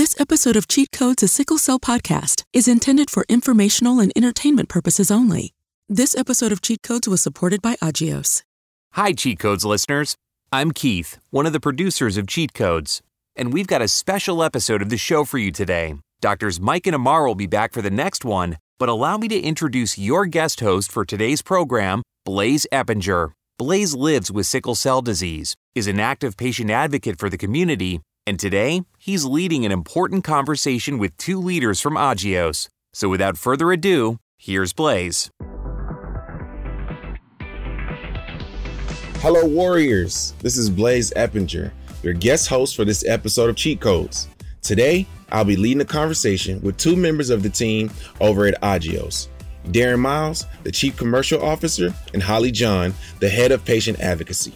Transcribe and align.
This 0.00 0.18
episode 0.18 0.56
of 0.56 0.66
Cheat 0.66 0.92
Codes, 0.92 1.22
a 1.22 1.28
Sickle 1.28 1.58
Cell 1.58 1.78
podcast, 1.78 2.44
is 2.54 2.66
intended 2.66 3.10
for 3.10 3.26
informational 3.28 4.00
and 4.00 4.10
entertainment 4.16 4.70
purposes 4.70 5.10
only. 5.10 5.52
This 5.90 6.16
episode 6.16 6.52
of 6.52 6.62
Cheat 6.62 6.82
Codes 6.82 7.06
was 7.06 7.20
supported 7.20 7.60
by 7.60 7.76
Agios. 7.82 8.42
Hi, 8.92 9.12
Cheat 9.12 9.38
Codes 9.38 9.62
listeners. 9.62 10.16
I'm 10.50 10.70
Keith, 10.70 11.18
one 11.28 11.44
of 11.44 11.52
the 11.52 11.60
producers 11.60 12.16
of 12.16 12.26
Cheat 12.26 12.54
Codes, 12.54 13.02
and 13.36 13.52
we've 13.52 13.66
got 13.66 13.82
a 13.82 13.88
special 13.88 14.42
episode 14.42 14.80
of 14.80 14.88
the 14.88 14.96
show 14.96 15.26
for 15.26 15.36
you 15.36 15.52
today. 15.52 15.96
Doctors 16.22 16.58
Mike 16.58 16.86
and 16.86 16.96
Ahmar 16.96 17.26
will 17.26 17.34
be 17.34 17.46
back 17.46 17.74
for 17.74 17.82
the 17.82 17.90
next 17.90 18.24
one, 18.24 18.56
but 18.78 18.88
allow 18.88 19.18
me 19.18 19.28
to 19.28 19.38
introduce 19.38 19.98
your 19.98 20.24
guest 20.24 20.60
host 20.60 20.90
for 20.90 21.04
today's 21.04 21.42
program, 21.42 22.02
Blaze 22.24 22.66
Eppinger. 22.72 23.32
Blaze 23.58 23.94
lives 23.94 24.32
with 24.32 24.46
sickle 24.46 24.74
cell 24.74 25.02
disease, 25.02 25.54
is 25.74 25.86
an 25.86 26.00
active 26.00 26.38
patient 26.38 26.70
advocate 26.70 27.18
for 27.18 27.28
the 27.28 27.36
community, 27.36 28.00
and 28.26 28.38
today 28.38 28.82
he's 28.98 29.24
leading 29.24 29.64
an 29.64 29.72
important 29.72 30.24
conversation 30.24 30.98
with 30.98 31.16
two 31.16 31.40
leaders 31.40 31.80
from 31.80 31.94
Agios. 31.94 32.68
So 32.92 33.08
without 33.08 33.38
further 33.38 33.72
ado, 33.72 34.18
here's 34.36 34.72
Blaze. 34.72 35.30
Hello, 39.22 39.44
Warriors. 39.44 40.32
This 40.40 40.56
is 40.56 40.70
Blaze 40.70 41.12
Eppinger, 41.14 41.72
your 42.02 42.14
guest 42.14 42.48
host 42.48 42.74
for 42.74 42.84
this 42.84 43.06
episode 43.06 43.50
of 43.50 43.56
Cheat 43.56 43.80
Codes. 43.80 44.28
Today, 44.62 45.06
I'll 45.30 45.44
be 45.44 45.56
leading 45.56 45.82
a 45.82 45.84
conversation 45.84 46.60
with 46.62 46.76
two 46.76 46.96
members 46.96 47.30
of 47.30 47.42
the 47.42 47.50
team 47.50 47.90
over 48.20 48.46
at 48.46 48.60
Agios 48.62 49.28
Darrin 49.72 50.00
Miles, 50.00 50.46
the 50.62 50.72
Chief 50.72 50.96
Commercial 50.96 51.42
Officer, 51.42 51.94
and 52.14 52.22
Holly 52.22 52.50
John, 52.50 52.94
the 53.20 53.28
Head 53.28 53.52
of 53.52 53.64
Patient 53.64 54.00
Advocacy. 54.00 54.54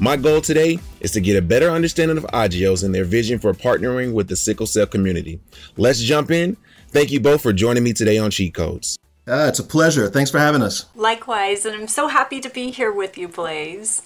My 0.00 0.16
goal 0.16 0.40
today 0.40 0.78
is 1.00 1.10
to 1.12 1.20
get 1.20 1.36
a 1.36 1.42
better 1.42 1.70
understanding 1.70 2.18
of 2.18 2.24
Agios 2.26 2.84
and 2.84 2.94
their 2.94 3.04
vision 3.04 3.40
for 3.40 3.52
partnering 3.52 4.12
with 4.12 4.28
the 4.28 4.36
sickle 4.36 4.66
cell 4.66 4.86
community. 4.86 5.40
Let's 5.76 5.98
jump 5.98 6.30
in. 6.30 6.56
Thank 6.90 7.10
you 7.10 7.18
both 7.18 7.42
for 7.42 7.52
joining 7.52 7.82
me 7.82 7.92
today 7.92 8.16
on 8.16 8.30
Cheat 8.30 8.54
Codes. 8.54 8.96
Uh, 9.26 9.46
it's 9.48 9.58
a 9.58 9.64
pleasure. 9.64 10.08
Thanks 10.08 10.30
for 10.30 10.38
having 10.38 10.62
us. 10.62 10.86
Likewise, 10.94 11.64
and 11.64 11.74
I'm 11.74 11.88
so 11.88 12.06
happy 12.06 12.40
to 12.40 12.48
be 12.48 12.70
here 12.70 12.92
with 12.92 13.18
you, 13.18 13.26
Blaze. 13.26 14.02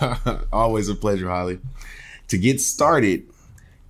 Always 0.52 0.88
a 0.88 0.94
pleasure, 0.94 1.28
Holly. 1.28 1.58
To 2.28 2.38
get 2.38 2.58
started, 2.58 3.28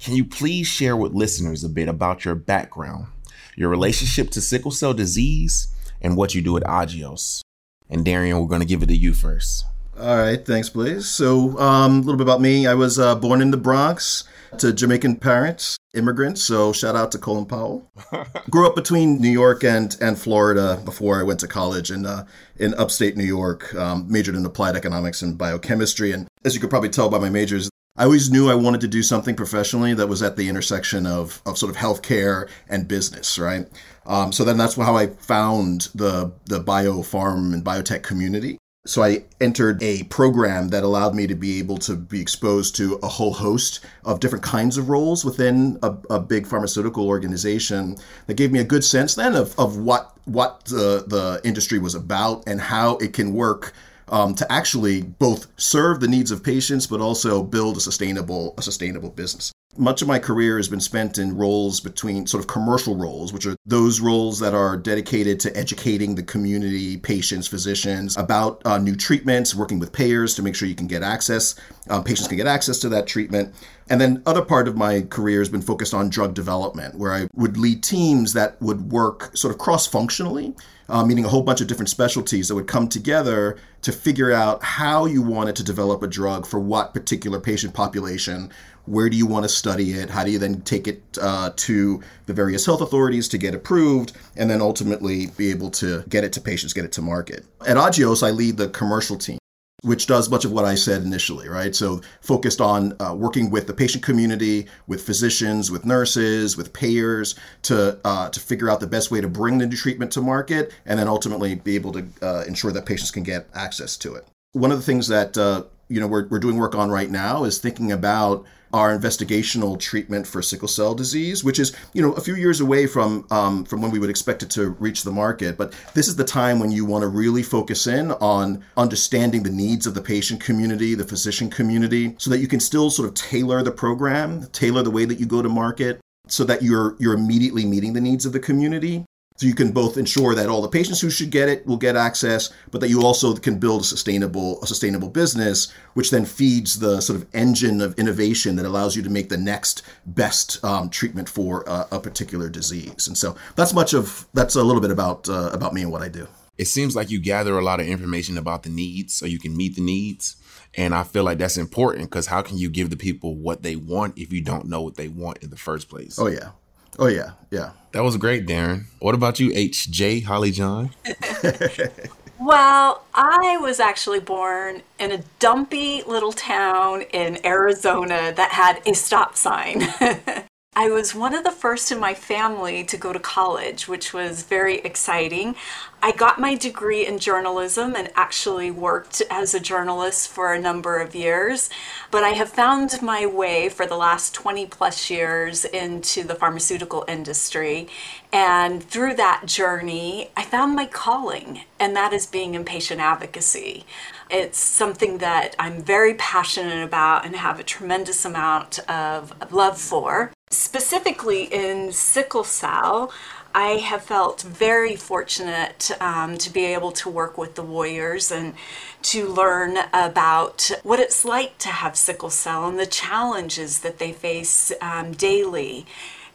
can 0.01 0.17
you 0.17 0.25
please 0.25 0.67
share 0.67 0.97
with 0.97 1.15
listeners 1.15 1.63
a 1.63 1.69
bit 1.69 1.89
about 1.89 2.25
your 2.25 2.35
background, 2.35 3.07
your 3.55 3.69
relationship 3.69 4.31
to 4.31 4.41
sickle 4.41 4.73
cell 4.73 4.93
disease, 4.93 5.69
and 6.03 6.17
what 6.17 6.35
you 6.35 6.43
do 6.43 6.57
at 6.57 6.65
Agios? 6.65 7.43
And 7.89 8.05
Darian, 8.05 8.41
we're 8.41 8.49
going 8.49 8.61
to 8.61 8.67
give 8.67 8.83
it 8.83 8.87
to 8.87 8.97
you 8.97 9.15
first. 9.15 9.65
All 9.99 10.17
right, 10.17 10.45
thanks, 10.45 10.69
Blaze. 10.69 11.09
So, 11.09 11.57
um, 11.59 11.99
a 11.99 12.01
little 12.01 12.17
bit 12.17 12.25
about 12.25 12.41
me. 12.41 12.67
I 12.67 12.75
was 12.75 12.99
uh, 12.99 13.15
born 13.15 13.41
in 13.41 13.53
the 13.53 13.57
Bronx 13.57 14.25
to 14.59 14.73
Jamaican 14.73 15.17
parents, 15.17 15.77
immigrants. 15.95 16.43
So, 16.43 16.73
shout 16.73 16.97
out 16.97 17.13
to 17.13 17.19
Colin 17.19 17.47
Powell. 17.47 17.89
Grew 18.51 18.67
up 18.67 18.75
between 18.75 19.21
New 19.21 19.31
York 19.31 19.63
and 19.63 19.97
and 20.01 20.19
Florida 20.19 20.83
before 20.85 21.21
I 21.21 21.23
went 21.23 21.39
to 21.41 21.49
college 21.49 21.93
in 21.93 22.07
uh, 22.07 22.27
in 22.57 22.75
upstate 22.75 23.17
New 23.17 23.25
York. 23.25 23.73
Um, 23.77 24.11
majored 24.11 24.35
in 24.35 24.45
applied 24.45 24.75
economics 24.75 25.23
and 25.23 25.39
biochemistry, 25.39 26.11
and 26.11 26.27
as 26.45 26.55
you 26.57 26.61
could 26.61 26.71
probably 26.71 26.91
tell 26.91 27.09
by 27.09 27.19
my 27.21 27.31
majors, 27.31 27.71
I 27.97 28.03
always 28.03 28.29
knew 28.29 28.51
I 28.51 28.57
wanted 28.57 28.81
to 28.81 28.89
do 28.89 29.05
something 29.05 29.37
professionally 29.37 29.95
that 29.95 30.09
was 30.09 30.21
at 30.21 30.37
the 30.37 30.49
intersection 30.49 31.07
of, 31.07 31.41
of 31.47 31.57
sort 31.57 31.71
of 31.71 31.77
healthcare 31.77 32.49
and 32.69 32.89
business, 32.89 33.39
right? 33.39 33.69
Um, 34.07 34.33
so 34.33 34.43
then 34.43 34.59
that's 34.59 34.75
how 34.75 34.97
I 34.97 35.07
found 35.07 35.89
the 35.95 36.33
the 36.47 36.59
biopharm 36.59 37.55
and 37.55 37.65
biotech 37.65 38.03
community. 38.03 38.59
So 38.87 39.03
I 39.03 39.25
entered 39.41 39.83
a 39.83 40.03
program 40.05 40.69
that 40.69 40.83
allowed 40.83 41.15
me 41.15 41.27
to 41.27 41.35
be 41.35 41.59
able 41.59 41.79
to 41.79 41.97
be 41.97 42.21
exposed 42.21 42.77
to 42.77 42.99
a 43.03 43.09
whole 43.09 43.33
host 43.33 43.81
of 44.05 44.21
different 44.21 44.45
kinds 44.45 44.77
of 44.77 44.91
roles 44.91 45.25
within 45.25 45.79
a, 45.83 45.97
a 46.11 46.21
big 46.21 46.47
pharmaceutical 46.47 47.09
organization 47.09 47.97
that 48.27 48.35
gave 48.35 48.53
me 48.53 48.59
a 48.59 48.65
good 48.65 48.85
sense 48.85 49.15
then 49.15 49.35
of, 49.35 49.59
of 49.59 49.79
what 49.79 50.13
what 50.27 50.67
the, 50.67 51.05
the 51.07 51.41
industry 51.45 51.79
was 51.79 51.95
about 51.95 52.45
and 52.47 52.61
how 52.61 52.97
it 52.99 53.15
can 53.15 53.33
work 53.33 53.73
um, 54.09 54.35
to 54.35 54.53
actually 54.53 55.01
both 55.01 55.47
serve 55.57 56.01
the 56.01 56.09
needs 56.09 56.31
of 56.31 56.45
patients 56.45 56.87
but 56.87 57.01
also 57.01 57.43
build 57.43 57.79
a 57.79 57.81
sustainable 57.81 58.55
a 58.59 58.63
sustainable 58.63 59.09
business 59.09 59.51
much 59.77 60.03
of 60.03 60.09
my 60.09 60.19
career 60.19 60.57
has 60.57 60.69
been 60.69 60.81
spent 60.81 61.19
in 61.19 61.37
roles 61.37 61.81
between 61.81 62.27
sort 62.27 62.43
of 62.43 62.47
commercial 62.47 62.97
roles, 62.97 63.33
which 63.33 63.47
are 63.47 63.57
those 63.67 64.01
roles 64.01 64.39
that 64.41 64.55
are 64.55 64.77
dedicated 64.77 65.41
to 65.41 65.57
educating 65.57 66.15
the 66.15 66.23
community, 66.23 66.97
patients, 66.97 67.47
physicians 67.47 68.17
about 68.17 68.63
uh, 68.65 68.79
new 68.79 68.97
treatments, 68.97 69.55
working 69.55 69.79
with 69.79 69.93
payers 69.93 70.35
to 70.35 70.43
make 70.43 70.55
sure 70.55 70.69
you 70.69 70.75
can 70.75 70.87
get 70.87 71.03
access, 71.03 71.55
um, 71.91 72.05
patients 72.05 72.29
can 72.29 72.37
get 72.37 72.47
access 72.47 72.79
to 72.79 72.89
that 72.89 73.07
treatment. 73.07 73.55
And 73.89 74.01
then 74.01 74.23
other 74.25 74.43
part 74.43 74.67
of 74.67 74.77
my 74.77 75.03
career 75.03 75.41
has 75.41 75.49
been 75.49 75.63
focused 75.63 75.93
on 75.93 76.09
drug 76.09 76.35
development, 76.35 76.97
where 76.97 77.13
I 77.13 77.29
would 77.35 77.57
lead 77.57 77.83
teams 77.83 78.33
that 78.33 78.61
would 78.63 78.91
work 78.91 79.37
sort 79.37 79.53
of 79.53 79.59
cross-functionally, 79.59 80.55
uh, 80.89 81.05
meaning 81.05 81.25
a 81.25 81.29
whole 81.29 81.43
bunch 81.43 81.61
of 81.61 81.67
different 81.67 81.91
specialties 81.91 82.49
that 82.49 82.55
would 82.55 82.67
come 82.67 82.89
together 82.89 83.59
to 83.83 83.93
figure 83.93 84.33
out 84.33 84.63
how 84.63 85.05
you 85.05 85.21
wanted 85.21 85.57
to 85.57 85.65
develop 85.65 86.03
a 86.03 86.07
drug 86.07 86.47
for 86.47 86.59
what 86.59 86.95
particular 86.95 87.41
patient 87.41 87.75
population 87.75 88.51
where 88.87 89.09
do 89.09 89.17
you 89.17 89.27
want 89.27 89.45
to 89.45 89.49
study 89.49 89.93
it? 89.93 90.11
How 90.11 90.25
do 90.25 90.31
you 90.31 90.39
then 90.39 90.61
take 90.63 90.87
it 90.87 91.03
uh, 91.21 91.53
to 91.57 92.03
the 92.27 92.33
various 92.33 92.67
health 92.67 92.81
authorities 92.81 93.29
to 93.29 93.39
get 93.39 93.55
approved, 93.55 94.13
and 94.37 94.51
then 94.51 94.61
ultimately 94.61 95.29
be 95.39 95.51
able 95.51 95.71
to 95.73 96.05
get 96.09 96.25
it 96.25 96.33
to 96.35 96.41
patients, 96.41 96.73
get 96.73 96.85
it 96.85 96.93
to 96.93 97.03
market? 97.03 97.47
At 97.67 97.77
Agios, 97.77 98.27
I 98.27 98.31
lead 98.31 98.57
the 98.57 98.69
commercial 98.69 99.17
team. 99.17 99.39
Which 99.85 100.07
does 100.07 100.31
much 100.31 100.45
of 100.45 100.53
what 100.53 100.65
I 100.65 100.77
said 100.77 101.03
initially, 101.03 101.49
right? 101.49 101.75
So, 101.77 102.01
focused 102.21 102.61
on 102.61 102.97
uh, 103.01 103.15
working 103.15 103.51
with 103.51 103.67
the 103.67 103.75
patient 103.75 104.03
community, 104.03 104.67
with 104.87 105.03
physicians, 105.03 105.71
with 105.71 105.85
nurses, 105.85 106.57
with 106.57 106.73
payers 106.73 107.35
to 107.63 107.99
uh, 108.05 108.31
to 108.31 108.41
figure 108.41 108.71
out 108.71 108.81
the 108.81 108.87
best 108.87 109.11
way 109.11 109.21
to 109.21 109.29
bring 109.29 109.59
the 109.59 109.67
new 109.67 109.77
treatment 109.77 110.11
to 110.13 110.23
market, 110.23 110.73
and 110.87 110.99
then 110.99 111.07
ultimately 111.07 111.55
be 111.55 111.75
able 111.75 111.93
to 111.93 112.07
uh, 112.23 112.45
ensure 112.47 112.73
that 112.73 112.87
patients 112.87 113.11
can 113.11 113.23
get 113.23 113.47
access 113.55 113.97
to 113.99 114.15
it. 114.15 114.27
One 114.53 114.73
of 114.73 114.79
the 114.79 114.85
things 114.85 115.09
that 115.09 115.37
uh, 115.37 115.65
you 115.89 116.01
know 116.01 116.07
we're, 116.07 116.27
we're 116.29 116.39
doing 116.39 116.57
work 116.57 116.75
on 116.75 116.91
right 116.91 117.11
now 117.11 117.45
is 117.45 117.59
thinking 117.59 117.93
about 117.93 118.45
our 118.75 118.97
investigational 118.97 119.79
treatment 119.79 120.27
for 120.27 120.43
sickle 120.43 120.67
cell 120.67 120.97
disease, 120.97 121.45
which 121.45 121.61
is 121.61 121.75
you 121.93 122.03
know 122.03 122.13
a 122.15 122.21
few 122.21 122.35
years 122.35 122.61
away 122.61 122.89
from 122.89 123.25
um, 123.31 123.65
from 123.65 123.81
when 123.81 123.93
we 123.93 124.01
would 124.01 124.11
expect 124.11 124.43
it 124.43 124.51
to 124.51 124.71
reach 124.81 125.05
the 125.05 125.13
market. 125.13 125.57
But 125.57 125.73
this 125.95 126.09
is 126.09 126.17
the 126.17 126.25
time 126.25 126.59
when 126.59 126.73
you 126.73 126.85
want 126.85 127.03
to 127.03 127.09
really 127.09 127.45
focus 127.45 127.87
in 127.87 128.11
on 128.13 128.65
understanding 128.77 129.45
the 129.45 129.51
needs 129.51 129.87
of 129.87 129.95
the 129.95 130.03
patient 130.03 130.41
community, 130.41 130.97
the 130.97 131.05
physician 131.05 131.49
community, 131.49 132.17
so 132.19 132.31
that 132.31 132.39
you 132.39 132.49
can 132.49 132.59
still 132.59 132.91
sort 132.91 133.09
of 133.09 133.15
tailor 133.15 133.63
the 133.63 133.71
program, 133.71 134.49
tailor 134.49 134.83
the 134.83 134.91
way 134.91 135.05
that 135.05 135.21
you 135.21 135.27
go 135.27 135.41
to 135.41 135.49
market, 135.49 136.01
so 136.27 136.43
that 136.43 136.63
you're 136.63 136.97
you're 136.99 137.15
immediately 137.15 137.65
meeting 137.65 137.93
the 137.93 138.01
needs 138.01 138.27
of 138.27 138.33
the 138.33 138.41
community 138.41 139.05
so 139.37 139.47
you 139.47 139.55
can 139.55 139.73
both 139.73 139.97
ensure 139.97 140.33
that 140.37 140.49
all 140.49 140.63
the 140.63 140.69
patients 140.69 141.01
who 141.01 141.11
should 141.11 141.31
get 141.31 141.49
it 141.49 141.67
will 141.67 141.77
get 141.77 141.97
access, 141.97 142.53
but 142.71 142.81
that 142.81 142.89
you 142.89 143.03
also 143.03 143.35
can 143.35 143.59
build 143.59 143.81
a 143.81 143.85
sustainable 143.85 144.63
a 144.63 144.67
sustainable 144.67 145.09
business, 145.09 145.73
which 145.95 146.13
then 146.13 146.25
feeds 146.25 146.79
the 146.79 147.01
sort 147.01 147.21
of 147.21 147.27
engine 147.35 147.81
of 147.81 147.99
innovation 147.99 148.55
that 148.55 148.65
allows 148.65 148.95
you 148.95 149.03
to 149.03 149.11
make 149.11 149.31
the 149.31 149.37
next 149.37 149.83
best 150.07 150.65
um, 150.65 150.89
treatment 150.89 151.29
for 151.29 151.65
a, 151.67 151.89
a, 151.93 152.01
particular 152.01 152.49
disease. 152.49 153.09
And 153.09 153.19
so 153.19 153.35
that's 153.57 153.75
much 153.75 153.93
of 153.93 154.29
that's 154.35 154.55
a 154.55 154.63
little 154.63 154.81
bit 154.81 154.93
about 154.93 155.29
uh, 155.29 155.51
about 155.53 155.75
me 155.75 155.83
and 155.83 155.91
what 155.91 156.03
I 156.03 156.09
do. 156.09 156.29
It 156.57 156.67
seems 156.67 156.95
like 156.95 157.11
you 157.11 157.19
gather 157.19 157.59
a 157.59 157.65
lot 157.65 157.81
of 157.81 157.89
information 157.89 158.39
about 158.39 158.63
the 158.63 158.71
needs, 158.71 159.15
so 159.15 159.27
you 159.27 159.41
can 159.41 159.57
meet 159.57 159.75
the 159.75 159.83
needs. 159.83 160.37
And 160.77 160.95
I 160.95 161.03
feel 161.03 161.25
like 161.25 161.39
that's 161.39 161.57
important 161.57 162.11
because 162.11 162.29
how 162.29 162.43
can 162.43 162.57
you 162.59 162.69
give 162.69 162.91
the 162.91 162.97
people 162.97 163.35
what 163.35 163.65
they 163.65 163.75
want 163.75 164.17
if 164.17 164.33
you 164.33 164.43
don't 164.43 164.67
know 164.67 164.83
what 164.83 164.95
they 164.97 165.09
want 165.09 165.39
in 165.39 165.51
the 165.51 165.57
first 165.57 165.89
place? 165.89 166.19
Oh 166.21 166.29
yeah, 166.29 166.51
Oh 166.99 167.07
yeah, 167.07 167.33
yeah. 167.51 167.71
That 167.93 168.03
was 168.03 168.17
great, 168.17 168.47
Darrin. 168.47 168.87
What 168.99 169.15
about 169.15 169.39
you, 169.41 169.51
HJ 169.51 170.25
Holly 170.25 170.51
John? 170.51 170.91
well, 172.41 173.05
I 173.15 173.57
was 173.61 173.81
actually 173.81 174.21
born 174.21 174.83
in 174.99 175.13
a 175.13 175.23
dumpy 175.39 176.03
little 176.03 176.33
town 176.33 177.03
in 177.13 177.45
Arizona 177.47 178.33
that 178.35 178.51
had 178.51 178.83
a 178.87 178.95
stop 178.95 179.37
sign. 179.37 179.83
I 180.77 180.89
was 180.89 181.15
one 181.15 181.35
of 181.35 181.45
the 181.45 181.53
first 181.53 181.93
in 181.93 182.01
my 182.01 182.15
family 182.15 182.83
to 182.83 182.97
go 182.97 183.13
to 183.13 183.21
college, 183.21 183.87
which 183.87 184.13
was 184.13 184.43
very 184.43 184.79
exciting. 184.79 185.55
I 186.03 186.11
got 186.11 186.41
my 186.41 186.57
degree 186.57 187.07
in 187.07 187.21
journalism 187.21 187.95
and 187.95 188.11
actually 188.17 188.73
worked 188.73 189.23
as 189.31 189.55
a 189.55 189.61
journalist 189.61 190.29
for 190.29 190.53
a 190.53 190.61
number 190.61 190.99
of 190.99 191.15
years, 191.15 191.71
but 192.11 192.25
I 192.25 192.31
have 192.31 192.51
found 192.51 193.01
my 193.01 193.25
way 193.25 193.69
for 193.69 193.87
the 193.87 193.97
last 193.97 194.35
20 194.35 194.67
plus 194.67 195.09
years 195.11 195.65
into 195.65 196.25
the 196.25 196.35
pharmaceutical 196.35 197.05
industry. 197.07 197.87
And 198.33 198.83
through 198.83 199.15
that 199.15 199.47
journey, 199.47 200.31
I 200.37 200.43
found 200.43 200.75
my 200.75 200.87
calling, 200.87 201.61
and 201.79 201.95
that 201.95 202.13
is 202.13 202.27
being 202.27 202.55
in 202.55 202.65
patient 202.65 203.01
advocacy. 203.01 203.87
It's 204.29 204.59
something 204.59 205.19
that 205.19 205.55
I'm 205.57 205.83
very 205.83 206.15
passionate 206.15 206.83
about 206.83 207.25
and 207.25 207.37
have 207.37 207.61
a 207.61 207.65
tremendous 207.65 208.25
amount 208.25 208.81
of 208.91 209.53
love 209.53 209.79
for. 209.79 210.33
Specifically 210.51 211.45
in 211.45 211.93
sickle 211.93 212.45
cell, 212.45 213.13
I 213.55 213.77
have 213.77 214.03
felt 214.03 214.43
very 214.43 214.97
fortunate 214.97 215.91
um, 216.01 216.37
to 216.39 216.53
be 216.53 216.65
able 216.65 216.93
to 216.93 217.09
work 217.09 217.39
with 217.39 217.55
the 217.55 217.63
Warriors 217.63 218.31
and 218.33 218.55
to 219.03 219.29
learn 219.29 219.77
about 219.93 220.71
what 220.83 220.99
it's 220.99 221.25
like 221.25 221.59
to 221.59 221.69
have 221.69 221.97
sickle 221.97 222.31
cell 222.31 222.69
and 222.69 222.79
the 222.79 222.87
challenges 222.87 223.81
that 223.81 223.99
they 223.99 224.13
face 224.13 224.73
um, 224.81 225.13
daily. 225.13 225.87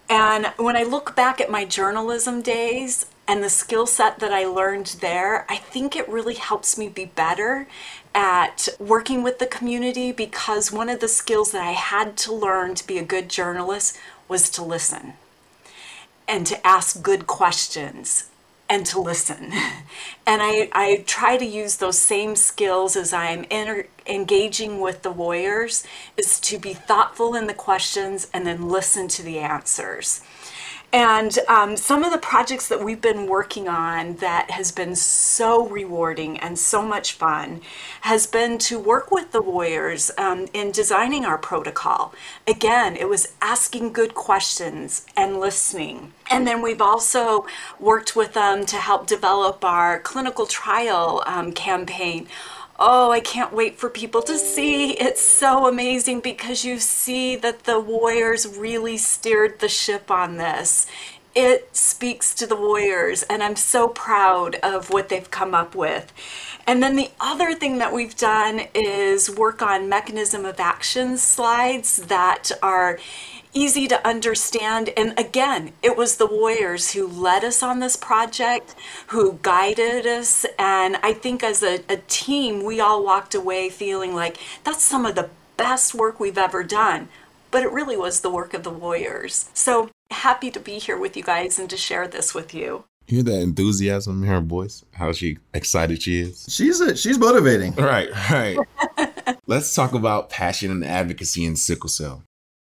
And 0.09 0.47
when 0.57 0.75
I 0.75 0.83
look 0.83 1.15
back 1.15 1.39
at 1.39 1.51
my 1.51 1.65
journalism 1.65 2.41
days 2.41 3.05
and 3.27 3.43
the 3.43 3.49
skill 3.49 3.85
set 3.85 4.19
that 4.19 4.33
I 4.33 4.45
learned 4.45 4.97
there, 5.01 5.45
I 5.49 5.57
think 5.57 5.95
it 5.95 6.09
really 6.09 6.33
helps 6.33 6.77
me 6.77 6.89
be 6.89 7.05
better 7.05 7.67
at 8.13 8.67
working 8.79 9.23
with 9.23 9.39
the 9.39 9.45
community 9.45 10.11
because 10.11 10.71
one 10.71 10.89
of 10.89 10.99
the 10.99 11.07
skills 11.07 11.51
that 11.51 11.61
I 11.61 11.71
had 11.71 12.17
to 12.17 12.33
learn 12.33 12.75
to 12.75 12.87
be 12.87 12.97
a 12.97 13.03
good 13.03 13.29
journalist 13.29 13.97
was 14.27 14.49
to 14.51 14.63
listen 14.63 15.13
and 16.27 16.45
to 16.47 16.67
ask 16.67 17.01
good 17.01 17.27
questions 17.27 18.29
and 18.69 18.85
to 18.85 18.99
listen. 18.99 19.51
And 20.27 20.43
I, 20.43 20.69
I 20.73 21.03
try 21.07 21.37
to 21.37 21.45
use 21.45 21.77
those 21.77 21.97
same 21.97 22.35
skills 22.35 22.95
as 22.95 23.13
I'm 23.13 23.45
engaging 24.05 24.79
with 24.79 25.01
the 25.01 25.09
warriors 25.09 25.83
is 26.17 26.39
to 26.41 26.59
be 26.59 26.75
thoughtful 26.75 27.33
in 27.33 27.47
the 27.47 27.53
questions 27.55 28.27
and 28.31 28.45
then 28.45 28.69
listen 28.69 29.07
to 29.07 29.23
the 29.23 29.39
answers. 29.39 30.21
And 30.91 31.37
um, 31.47 31.77
some 31.77 32.03
of 32.03 32.11
the 32.11 32.17
projects 32.17 32.67
that 32.67 32.83
we've 32.83 33.01
been 33.01 33.27
working 33.27 33.67
on 33.67 34.15
that 34.15 34.49
has 34.49 34.71
been 34.71 34.95
so 34.95 35.67
rewarding 35.67 36.39
and 36.39 36.57
so 36.57 36.81
much 36.81 37.13
fun 37.13 37.61
has 38.01 38.25
been 38.25 38.57
to 38.59 38.79
work 38.79 39.11
with 39.11 39.31
the 39.31 39.41
warriors 39.41 40.09
um, 40.17 40.47
in 40.51 40.71
designing 40.71 41.25
our 41.25 41.37
protocol. 41.37 42.13
Again, 42.47 42.95
it 42.95 43.07
was 43.07 43.33
asking 43.39 43.93
good 43.93 44.15
questions 44.15 45.05
and 45.15 45.39
listening. 45.39 46.13
And 46.31 46.47
then 46.47 46.61
we've 46.63 46.81
also 46.81 47.45
worked 47.79 48.15
with 48.15 48.33
them 48.33 48.65
to 48.65 48.77
help 48.77 49.05
develop 49.05 49.63
our 49.63 49.99
clinical 49.99 50.47
trial 50.47 51.23
um, 51.27 51.51
campaign 51.51 52.27
Oh, 52.81 53.11
I 53.11 53.19
can't 53.19 53.51
wait 53.51 53.77
for 53.77 53.89
people 53.89 54.21
to 54.21 54.37
see. 54.37 54.91
It's 54.93 55.21
so 55.21 55.67
amazing 55.67 56.21
because 56.21 56.63
you 56.63 56.79
see 56.79 57.35
that 57.35 57.65
the 57.65 57.77
Warriors 57.77 58.47
really 58.57 58.95
steered 58.95 59.59
the 59.59 59.67
ship 59.67 60.09
on 60.09 60.37
this. 60.37 60.87
It 61.35 61.75
speaks 61.75 62.33
to 62.35 62.47
the 62.47 62.55
Warriors, 62.55 63.23
and 63.23 63.43
I'm 63.43 63.57
so 63.57 63.89
proud 63.89 64.55
of 64.63 64.89
what 64.91 65.09
they've 65.09 65.29
come 65.29 65.53
up 65.53 65.75
with. 65.75 66.13
And 66.67 66.83
then 66.83 66.95
the 66.95 67.09
other 67.19 67.53
thing 67.55 67.79
that 67.79 67.93
we've 67.93 68.15
done 68.15 68.61
is 68.73 69.29
work 69.29 69.61
on 69.61 69.89
mechanism 69.89 70.45
of 70.45 70.59
action 70.59 71.17
slides 71.17 71.97
that 71.97 72.51
are 72.61 72.99
easy 73.53 73.87
to 73.87 74.07
understand. 74.07 74.89
And 74.95 75.17
again, 75.17 75.73
it 75.81 75.97
was 75.97 76.17
the 76.17 76.27
Warriors 76.27 76.93
who 76.93 77.07
led 77.07 77.43
us 77.43 77.63
on 77.63 77.79
this 77.79 77.95
project, 77.95 78.75
who 79.07 79.39
guided 79.41 80.05
us. 80.05 80.45
And 80.57 80.97
I 80.97 81.13
think 81.13 81.43
as 81.43 81.63
a, 81.63 81.79
a 81.89 81.97
team, 82.07 82.63
we 82.63 82.79
all 82.79 83.03
walked 83.03 83.33
away 83.33 83.69
feeling 83.69 84.13
like 84.13 84.37
that's 84.63 84.83
some 84.83 85.05
of 85.05 85.15
the 85.15 85.29
best 85.57 85.93
work 85.93 86.19
we've 86.19 86.37
ever 86.37 86.63
done. 86.63 87.09
But 87.51 87.63
it 87.63 87.71
really 87.71 87.97
was 87.97 88.21
the 88.21 88.29
work 88.29 88.53
of 88.53 88.63
the 88.63 88.69
Warriors. 88.69 89.49
So 89.53 89.89
happy 90.11 90.51
to 90.51 90.59
be 90.59 90.77
here 90.77 90.97
with 90.97 91.17
you 91.17 91.23
guys 91.23 91.57
and 91.57 91.69
to 91.69 91.77
share 91.77 92.07
this 92.07 92.35
with 92.35 92.53
you. 92.53 92.83
Hear 93.09 93.23
that 93.23 93.41
enthusiasm 93.41 94.21
in 94.21 94.29
her 94.29 94.39
voice? 94.39 94.85
How 94.91 95.13
she 95.13 95.39
excited 95.51 96.03
she 96.03 96.19
is. 96.19 96.45
She's 96.47 96.79
a, 96.79 96.95
she's 96.95 97.17
motivating. 97.17 97.73
Right, 97.79 98.07
right. 98.29 98.59
Let's 99.47 99.73
talk 99.73 99.93
about 99.93 100.29
passion 100.29 100.69
and 100.69 100.85
advocacy 100.85 101.43
in 101.43 101.55
sickle 101.55 101.89
cell. 101.89 102.21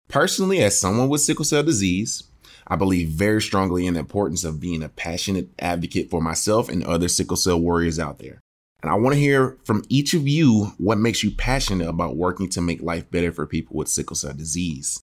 Personally, 0.09 0.61
as 0.61 0.77
someone 0.77 1.07
with 1.07 1.21
sickle 1.21 1.45
cell 1.45 1.63
disease, 1.63 2.23
I 2.67 2.75
believe 2.75 3.07
very 3.07 3.41
strongly 3.41 3.87
in 3.87 3.93
the 3.93 4.01
importance 4.01 4.43
of 4.43 4.59
being 4.59 4.83
a 4.83 4.89
passionate 4.89 5.47
advocate 5.59 6.09
for 6.09 6.19
myself 6.19 6.67
and 6.67 6.83
other 6.83 7.07
sickle 7.07 7.37
cell 7.37 7.61
warriors 7.61 7.97
out 7.97 8.19
there. 8.19 8.41
And 8.81 8.91
I 8.91 8.95
want 8.95 9.13
to 9.13 9.21
hear 9.21 9.57
from 9.63 9.85
each 9.87 10.13
of 10.13 10.27
you 10.27 10.73
what 10.77 10.97
makes 10.97 11.23
you 11.23 11.31
passionate 11.31 11.87
about 11.87 12.17
working 12.17 12.49
to 12.49 12.59
make 12.59 12.81
life 12.81 13.09
better 13.09 13.31
for 13.31 13.47
people 13.47 13.77
with 13.77 13.87
sickle 13.87 14.17
cell 14.17 14.33
disease. 14.33 15.01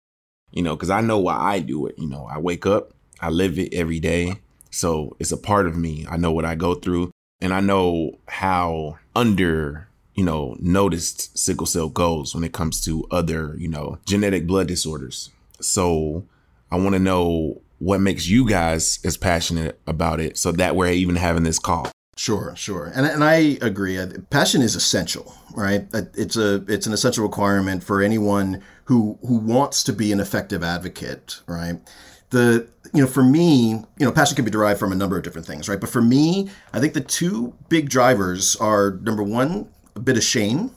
You 0.51 0.63
know, 0.63 0.77
because 0.77 0.89
I 0.89 1.03
know 1.03 1.19
why 1.19 1.37
I 1.37 1.59
do 1.59 1.87
it. 1.89 1.99
You 1.99 2.09
know, 2.09 2.25
I 2.25 2.39
wake 2.39 2.65
up, 2.65 2.95
I 3.21 3.29
live 3.29 3.59
it 3.59 3.75
every 3.75 4.01
day. 4.01 4.37
So 4.77 5.17
it's 5.19 5.33
a 5.33 5.37
part 5.37 5.67
of 5.67 5.77
me. 5.77 6.07
I 6.09 6.17
know 6.17 6.33
what 6.33 6.45
I 6.45 6.55
go 6.55 6.75
through, 6.75 7.11
and 7.41 7.53
I 7.53 7.61
know 7.61 8.19
how 8.29 8.99
under 9.15 9.89
you 10.17 10.25
know, 10.25 10.57
noticed 10.59 11.39
sickle 11.39 11.67
cell 11.67 11.91
goes 11.91 12.35
when 12.35 12.43
it 12.43 12.55
comes 12.55 12.81
to 12.81 13.07
other, 13.11 13.55
you 13.59 13.69
know, 13.69 13.99
genetic 14.07 14.47
blood 14.47 14.67
disorders. 14.67 15.31
So 15.61 16.25
I 16.71 16.77
want 16.77 16.95
to 16.95 16.99
know 16.99 17.61
what 17.79 18.01
makes 18.01 18.27
you 18.27 18.49
guys 18.49 18.99
as 19.05 19.19
passionate 19.19 19.79
about 19.87 20.19
it 20.19 20.39
so 20.39 20.53
that 20.53 20.75
we're 20.75 20.91
even 20.91 21.17
having 21.17 21.43
this 21.43 21.59
call. 21.59 21.91
Sure, 22.17 22.55
sure, 22.57 22.91
and 22.95 23.05
and 23.05 23.23
I 23.23 23.59
agree. 23.61 23.99
Uh, 23.99 24.09
passion 24.31 24.63
is 24.63 24.75
essential, 24.75 25.35
right? 25.55 25.87
Uh, 25.93 26.03
it's 26.15 26.35
a 26.39 26.65
it's 26.67 26.87
an 26.87 26.95
essential 26.95 27.23
requirement 27.23 27.85
for 27.85 28.01
anyone 28.01 28.63
who 28.85 29.19
who 29.21 29.37
wants 29.37 29.85
to 29.85 29.93
be 29.93 30.13
an 30.13 30.21
effective 30.21 30.65
advocate, 30.65 31.43
right? 31.47 31.79
The 32.31 32.69
you 32.93 33.03
know 33.03 33.09
for 33.09 33.23
me, 33.23 33.71
you 33.71 34.07
know, 34.07 34.13
passion 34.13 34.37
can 34.37 34.45
be 34.45 34.51
derived 34.51 34.81
from 34.81 34.93
a 34.93 34.97
number 34.97 35.17
of 35.17 35.23
different 35.23 35.47
things, 35.47 35.69
right? 35.69 35.81
But 35.81 35.91
for 35.91 36.03
me, 36.03 36.51
I 36.73 36.81
think 36.81 36.95
the 36.95 37.01
two 37.01 37.55
big 37.69 37.89
drivers 37.89 38.57
are 38.57 38.99
number 39.03 39.23
one, 39.23 39.69
a 39.95 40.01
bit 40.01 40.17
of 40.17 40.23
shame 40.23 40.71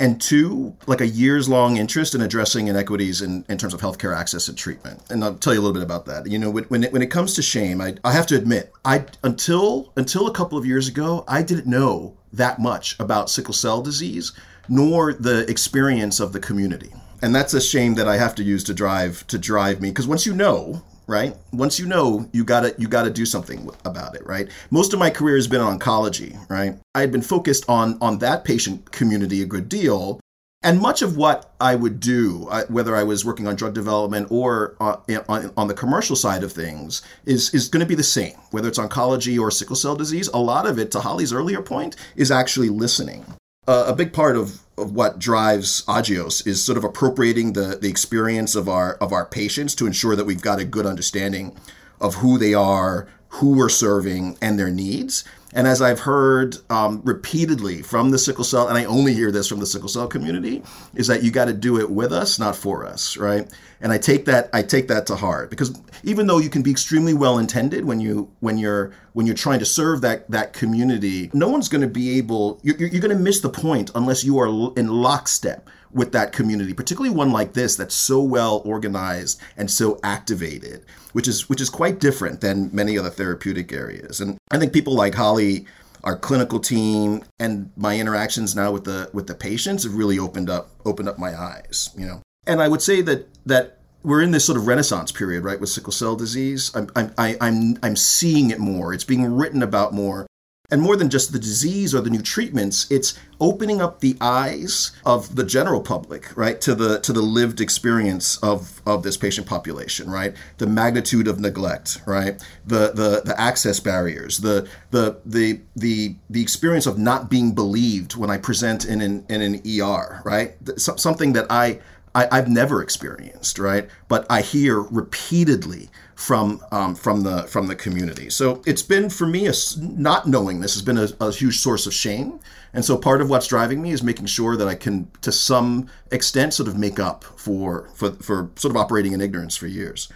and 0.00 0.20
two, 0.20 0.76
like 0.86 1.00
a 1.00 1.06
years 1.06 1.48
long 1.48 1.76
interest 1.76 2.14
in 2.14 2.20
addressing 2.20 2.66
inequities 2.66 3.22
in, 3.22 3.44
in 3.48 3.56
terms 3.56 3.72
of 3.74 3.80
healthcare 3.80 4.16
access 4.16 4.48
and 4.48 4.58
treatment. 4.58 5.00
And 5.08 5.22
I'll 5.22 5.36
tell 5.36 5.54
you 5.54 5.60
a 5.60 5.62
little 5.62 5.74
bit 5.74 5.84
about 5.84 6.06
that. 6.06 6.28
You 6.28 6.38
know, 6.38 6.50
when 6.50 6.84
it, 6.84 6.92
when 6.92 7.02
it 7.02 7.12
comes 7.12 7.34
to 7.34 7.42
shame, 7.42 7.80
I, 7.80 7.94
I 8.02 8.12
have 8.12 8.26
to 8.28 8.36
admit, 8.36 8.72
I 8.84 9.04
until 9.22 9.92
until 9.96 10.26
a 10.26 10.32
couple 10.32 10.58
of 10.58 10.66
years 10.66 10.88
ago, 10.88 11.24
I 11.28 11.42
didn't 11.42 11.66
know 11.66 12.16
that 12.32 12.58
much 12.60 12.98
about 12.98 13.30
sickle 13.30 13.54
cell 13.54 13.82
disease, 13.82 14.32
nor 14.68 15.12
the 15.12 15.48
experience 15.48 16.18
of 16.18 16.32
the 16.32 16.40
community. 16.40 16.92
And 17.22 17.34
that's 17.34 17.54
a 17.54 17.60
shame 17.60 17.94
that 17.94 18.08
I 18.08 18.16
have 18.16 18.34
to 18.36 18.42
use 18.42 18.64
to 18.64 18.74
drive 18.74 19.24
to 19.28 19.38
drive 19.38 19.80
me 19.80 19.90
because 19.90 20.08
once 20.08 20.26
you 20.26 20.34
know, 20.34 20.82
right? 21.06 21.36
Once 21.52 21.78
you 21.78 21.86
know, 21.86 22.28
you 22.32 22.44
gotta 22.44 22.74
you 22.78 22.88
gotta 22.88 23.10
do 23.10 23.26
something 23.26 23.68
about 23.84 24.14
it, 24.14 24.26
right? 24.26 24.48
Most 24.70 24.92
of 24.92 24.98
my 24.98 25.10
career 25.10 25.36
has 25.36 25.46
been 25.46 25.60
on 25.60 25.78
oncology, 25.78 26.38
right? 26.48 26.78
I 26.94 27.00
had 27.00 27.12
been 27.12 27.22
focused 27.22 27.64
on 27.68 27.98
on 28.00 28.18
that 28.18 28.44
patient 28.44 28.92
community 28.92 29.42
a 29.42 29.46
good 29.46 29.68
deal, 29.68 30.20
and 30.64 30.80
much 30.80 31.02
of 31.02 31.18
what 31.18 31.52
I 31.60 31.74
would 31.74 32.00
do, 32.00 32.48
whether 32.68 32.96
I 32.96 33.02
was 33.02 33.22
working 33.22 33.46
on 33.46 33.54
drug 33.54 33.74
development 33.74 34.28
or 34.30 34.76
on, 34.80 35.02
on, 35.28 35.52
on 35.58 35.68
the 35.68 35.74
commercial 35.74 36.16
side 36.16 36.42
of 36.42 36.52
things, 36.52 37.02
is 37.26 37.52
is 37.52 37.68
going 37.68 37.80
to 37.80 37.86
be 37.86 37.94
the 37.94 38.02
same. 38.02 38.34
Whether 38.50 38.68
it's 38.68 38.78
oncology 38.78 39.38
or 39.38 39.50
sickle 39.50 39.76
cell 39.76 39.94
disease, 39.94 40.28
a 40.28 40.38
lot 40.38 40.66
of 40.66 40.78
it, 40.78 40.90
to 40.92 41.00
Holly's 41.00 41.34
earlier 41.34 41.60
point, 41.60 41.96
is 42.16 42.30
actually 42.30 42.70
listening. 42.70 43.26
Uh, 43.68 43.84
a 43.88 43.94
big 43.94 44.14
part 44.14 44.36
of 44.36 44.63
of 44.76 44.92
what 44.92 45.18
drives 45.18 45.84
Agios 45.86 46.46
is 46.46 46.64
sort 46.64 46.78
of 46.78 46.84
appropriating 46.84 47.52
the 47.52 47.78
the 47.80 47.88
experience 47.88 48.54
of 48.54 48.68
our 48.68 48.94
of 48.94 49.12
our 49.12 49.26
patients 49.26 49.74
to 49.76 49.86
ensure 49.86 50.16
that 50.16 50.24
we've 50.24 50.42
got 50.42 50.60
a 50.60 50.64
good 50.64 50.86
understanding 50.86 51.56
of 52.00 52.16
who 52.16 52.38
they 52.38 52.54
are, 52.54 53.08
who 53.28 53.56
we're 53.56 53.68
serving, 53.68 54.36
and 54.40 54.58
their 54.58 54.70
needs. 54.70 55.24
And 55.54 55.68
as 55.68 55.80
I've 55.80 56.00
heard 56.00 56.56
um, 56.68 57.00
repeatedly 57.04 57.80
from 57.80 58.10
the 58.10 58.18
sickle 58.18 58.44
cell, 58.44 58.68
and 58.68 58.76
I 58.76 58.84
only 58.84 59.14
hear 59.14 59.30
this 59.30 59.48
from 59.48 59.60
the 59.60 59.66
sickle 59.66 59.88
cell 59.88 60.08
community, 60.08 60.62
is 60.94 61.06
that 61.06 61.22
you 61.22 61.30
got 61.30 61.44
to 61.44 61.52
do 61.52 61.78
it 61.78 61.88
with 61.88 62.12
us, 62.12 62.40
not 62.40 62.56
for 62.56 62.84
us, 62.84 63.16
right? 63.16 63.48
And 63.80 63.92
I 63.92 63.98
take 63.98 64.24
that 64.24 64.50
I 64.52 64.62
take 64.62 64.88
that 64.88 65.06
to 65.06 65.16
heart 65.16 65.50
because 65.50 65.80
even 66.02 66.26
though 66.26 66.38
you 66.38 66.50
can 66.50 66.62
be 66.62 66.70
extremely 66.70 67.14
well 67.14 67.38
intended 67.38 67.84
when 67.84 68.00
you 68.00 68.30
when 68.40 68.58
you're 68.58 68.92
when 69.12 69.26
you're 69.26 69.36
trying 69.36 69.60
to 69.60 69.66
serve 69.66 70.00
that 70.00 70.28
that 70.30 70.54
community, 70.54 71.30
no 71.32 71.48
one's 71.48 71.68
going 71.68 71.82
to 71.82 71.88
be 71.88 72.18
able. 72.18 72.60
You're, 72.62 72.76
you're 72.76 73.00
going 73.00 73.16
to 73.16 73.22
miss 73.22 73.40
the 73.40 73.48
point 73.48 73.90
unless 73.94 74.24
you 74.24 74.38
are 74.38 74.72
in 74.76 74.88
lockstep 74.88 75.68
with 75.94 76.10
that 76.12 76.32
community, 76.32 76.74
particularly 76.74 77.14
one 77.14 77.30
like 77.30 77.52
this 77.52 77.76
that's 77.76 77.94
so 77.94 78.20
well 78.20 78.62
organized 78.64 79.40
and 79.56 79.70
so 79.70 79.98
activated, 80.02 80.84
which 81.12 81.28
is 81.28 81.48
which 81.48 81.60
is 81.60 81.70
quite 81.70 82.00
different 82.00 82.40
than 82.40 82.68
many 82.74 82.98
other 82.98 83.10
therapeutic 83.10 83.72
areas. 83.72 84.20
And 84.20 84.36
I 84.50 84.58
think 84.58 84.72
people 84.72 84.94
like 84.94 85.14
Holly, 85.14 85.66
our 86.02 86.16
clinical 86.16 86.60
team, 86.60 87.24
and 87.38 87.70
my 87.76 87.98
interactions 87.98 88.54
now 88.54 88.72
with 88.72 88.84
the 88.84 89.10
with 89.12 89.26
the 89.26 89.34
patients 89.34 89.84
have 89.84 89.94
really 89.94 90.18
opened 90.18 90.50
up 90.50 90.70
opened 90.84 91.08
up 91.08 91.18
my 91.18 91.38
eyes. 91.38 91.90
You 91.96 92.06
know, 92.06 92.22
and 92.46 92.60
I 92.60 92.68
would 92.68 92.82
say 92.82 93.00
that 93.02 93.28
that 93.46 93.78
we're 94.02 94.22
in 94.22 94.30
this 94.30 94.44
sort 94.44 94.58
of 94.58 94.66
renaissance 94.66 95.10
period, 95.10 95.44
right, 95.44 95.58
with 95.58 95.70
sickle 95.70 95.92
cell 95.92 96.14
disease. 96.14 96.70
I'm 96.74 96.90
I'm 96.94 97.12
I, 97.16 97.36
am 97.40 97.78
I'm 97.82 97.96
seeing 97.96 98.50
it 98.50 98.58
more. 98.58 98.92
It's 98.92 99.04
being 99.04 99.24
written 99.24 99.62
about 99.62 99.94
more. 99.94 100.26
And 100.70 100.80
more 100.80 100.96
than 100.96 101.10
just 101.10 101.30
the 101.30 101.38
disease 101.38 101.94
or 101.94 102.00
the 102.00 102.08
new 102.08 102.22
treatments, 102.22 102.90
it's 102.90 103.18
opening 103.38 103.82
up 103.82 104.00
the 104.00 104.16
eyes 104.18 104.92
of 105.04 105.36
the 105.36 105.44
general 105.44 105.82
public, 105.82 106.34
right, 106.38 106.58
to 106.62 106.74
the 106.74 107.00
to 107.00 107.12
the 107.12 107.20
lived 107.20 107.60
experience 107.60 108.38
of, 108.38 108.80
of 108.86 109.02
this 109.02 109.18
patient 109.18 109.46
population, 109.46 110.10
right? 110.10 110.34
The 110.56 110.66
magnitude 110.66 111.28
of 111.28 111.38
neglect, 111.38 112.00
right? 112.06 112.42
The 112.64 112.92
the 112.92 113.20
the 113.22 113.38
access 113.38 113.78
barriers, 113.78 114.38
the 114.38 114.66
the 114.90 115.20
the 115.26 115.60
the 115.76 116.16
the 116.30 116.40
experience 116.40 116.86
of 116.86 116.98
not 116.98 117.28
being 117.28 117.54
believed 117.54 118.16
when 118.16 118.30
I 118.30 118.38
present 118.38 118.86
in 118.86 119.02
an 119.02 119.26
in 119.28 119.42
an 119.42 119.60
ER, 119.66 120.22
right? 120.24 120.54
Something 120.78 121.34
that 121.34 121.44
I 121.50 121.80
I, 122.14 122.36
have 122.36 122.48
never 122.48 122.80
experienced, 122.80 123.58
right? 123.58 123.88
But 124.08 124.24
I 124.30 124.40
hear 124.40 124.80
repeatedly 124.80 125.90
from 126.14 126.60
um, 126.70 126.94
from 126.94 127.22
the 127.22 127.42
from 127.44 127.66
the 127.66 127.74
community. 127.74 128.30
So 128.30 128.62
it's 128.66 128.82
been 128.82 129.10
for 129.10 129.26
me 129.26 129.46
a, 129.46 129.52
not 129.78 130.26
knowing 130.26 130.60
this 130.60 130.74
has 130.74 130.82
been 130.82 130.98
a, 130.98 131.08
a, 131.20 131.32
huge 131.32 131.58
source 131.58 131.86
of 131.86 131.94
shame, 131.94 132.40
and 132.72 132.84
so 132.84 132.96
part 132.96 133.20
of 133.20 133.28
what's 133.28 133.46
driving 133.46 133.82
me 133.82 133.90
is 133.90 134.02
making 134.02 134.26
sure 134.26 134.56
that 134.56 134.68
I 134.68 134.74
can, 134.74 135.10
to 135.22 135.32
some 135.32 135.88
extent, 136.10 136.54
sort 136.54 136.68
of 136.68 136.78
make 136.78 136.98
up 136.98 137.24
for 137.24 137.88
for 137.94 138.12
for 138.12 138.50
sort 138.56 138.70
of 138.70 138.76
operating 138.76 139.12
in 139.12 139.20
ignorance 139.20 139.56
for 139.56 139.66
years. 139.66 140.08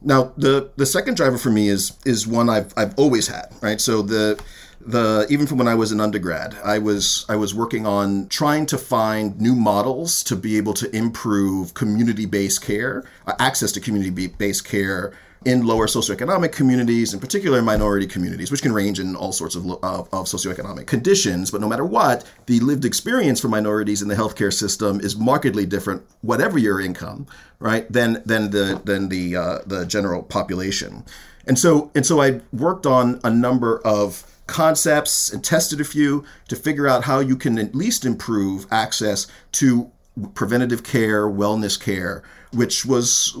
Now, 0.00 0.32
the 0.36 0.70
the 0.76 0.86
second 0.86 1.16
driver 1.16 1.38
for 1.38 1.50
me 1.50 1.68
is 1.68 1.92
is 2.04 2.26
one 2.26 2.48
I've 2.48 2.72
I've 2.76 2.98
always 2.98 3.28
had, 3.28 3.52
right? 3.60 3.80
So 3.80 4.02
the 4.02 4.42
the 4.84 5.26
even 5.30 5.46
from 5.46 5.58
when 5.58 5.68
I 5.68 5.74
was 5.74 5.92
an 5.92 6.00
undergrad, 6.00 6.56
I 6.64 6.78
was 6.78 7.24
I 7.28 7.36
was 7.36 7.54
working 7.54 7.86
on 7.86 8.28
trying 8.28 8.66
to 8.66 8.78
find 8.78 9.40
new 9.40 9.54
models 9.54 10.22
to 10.24 10.36
be 10.36 10.56
able 10.56 10.74
to 10.74 10.94
improve 10.96 11.74
community-based 11.74 12.62
care, 12.62 13.04
uh, 13.26 13.34
access 13.38 13.70
to 13.72 13.80
community-based 13.80 14.64
care 14.64 15.12
in 15.44 15.66
lower 15.66 15.86
socioeconomic 15.86 16.52
communities, 16.52 17.14
in 17.14 17.20
particular 17.20 17.62
minority 17.62 18.06
communities, 18.06 18.50
which 18.50 18.62
can 18.62 18.72
range 18.72 19.00
in 19.00 19.16
all 19.16 19.32
sorts 19.32 19.54
of, 19.54 19.64
of, 19.70 20.08
of, 20.12 20.26
socioeconomic 20.26 20.86
conditions. 20.86 21.50
But 21.50 21.60
no 21.60 21.68
matter 21.68 21.84
what, 21.84 22.24
the 22.46 22.60
lived 22.60 22.84
experience 22.84 23.40
for 23.40 23.48
minorities 23.48 24.02
in 24.02 24.08
the 24.08 24.14
healthcare 24.14 24.52
system 24.52 25.00
is 25.00 25.16
markedly 25.16 25.66
different, 25.66 26.02
whatever 26.20 26.58
your 26.58 26.80
income, 26.80 27.26
right, 27.58 27.90
than 27.92 28.22
than 28.24 28.50
the 28.50 28.80
than 28.84 29.08
the 29.08 29.36
uh, 29.36 29.58
the 29.66 29.86
general 29.86 30.22
population. 30.22 31.04
And 31.46 31.58
so 31.58 31.90
and 31.94 32.06
so 32.06 32.20
I 32.20 32.40
worked 32.52 32.86
on 32.86 33.20
a 33.24 33.30
number 33.30 33.80
of 33.84 34.24
concepts 34.46 35.32
and 35.32 35.42
tested 35.42 35.80
a 35.80 35.84
few 35.84 36.24
to 36.48 36.56
figure 36.56 36.86
out 36.86 37.04
how 37.04 37.20
you 37.20 37.36
can 37.36 37.58
at 37.58 37.74
least 37.74 38.04
improve 38.04 38.66
access 38.70 39.26
to 39.52 39.90
preventative 40.34 40.84
care, 40.84 41.26
wellness 41.26 41.80
care 41.80 42.22
which 42.52 42.84
was 42.84 43.36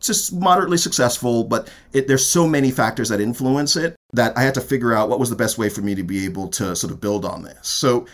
just 0.00 0.32
moderately 0.32 0.76
successful, 0.76 1.44
but 1.44 1.72
it, 1.92 2.08
there's 2.08 2.26
so 2.26 2.46
many 2.46 2.70
factors 2.70 3.08
that 3.08 3.20
influence 3.20 3.76
it 3.76 3.94
that 4.12 4.36
I 4.36 4.42
had 4.42 4.54
to 4.54 4.60
figure 4.60 4.92
out 4.92 5.08
what 5.08 5.20
was 5.20 5.30
the 5.30 5.36
best 5.36 5.58
way 5.58 5.68
for 5.68 5.80
me 5.80 5.94
to 5.94 6.02
be 6.02 6.24
able 6.24 6.48
to 6.48 6.74
sort 6.74 6.92
of 6.92 7.00
build 7.00 7.24
on 7.24 7.42
this. 7.42 7.68
So 7.68 8.06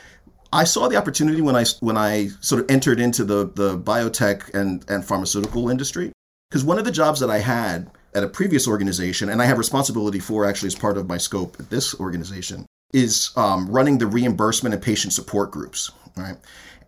I 0.53 0.65
saw 0.65 0.89
the 0.89 0.97
opportunity 0.97 1.41
when 1.41 1.57
I 1.57 1.65
when 1.81 1.97
I 1.97 2.29
sort 2.41 2.63
of 2.63 2.71
entered 2.71 3.01
into 3.01 3.25
the 3.25 3.51
the 3.55 3.79
biotech 3.79 4.55
and 4.55 4.85
and 4.89 5.05
pharmaceutical 5.05 5.69
industry 5.69 6.13
because 6.51 6.65
one 6.65 6.79
of 6.79 6.85
the 6.85 6.93
jobs 6.93 7.21
that 7.21 7.31
I 7.31 7.39
had 7.39 7.91
at 8.15 8.23
a 8.23 8.29
previous 8.29 8.69
organization 8.69 9.29
and 9.29 9.43
I 9.43 9.47
have 9.47 9.59
responsibility 9.59 10.21
for 10.21 10.45
actually 10.45 10.69
as 10.69 10.75
part 10.75 10.97
of 10.97 11.09
my 11.09 11.17
scope 11.17 11.57
at 11.59 11.71
this 11.71 11.99
organization 11.99 12.67
is 12.93 13.33
um, 13.37 13.69
running 13.69 13.99
the 13.99 14.07
reimbursement 14.07 14.73
and 14.73 14.83
patient 14.83 15.13
support 15.13 15.51
groups. 15.51 15.91
Right. 16.17 16.37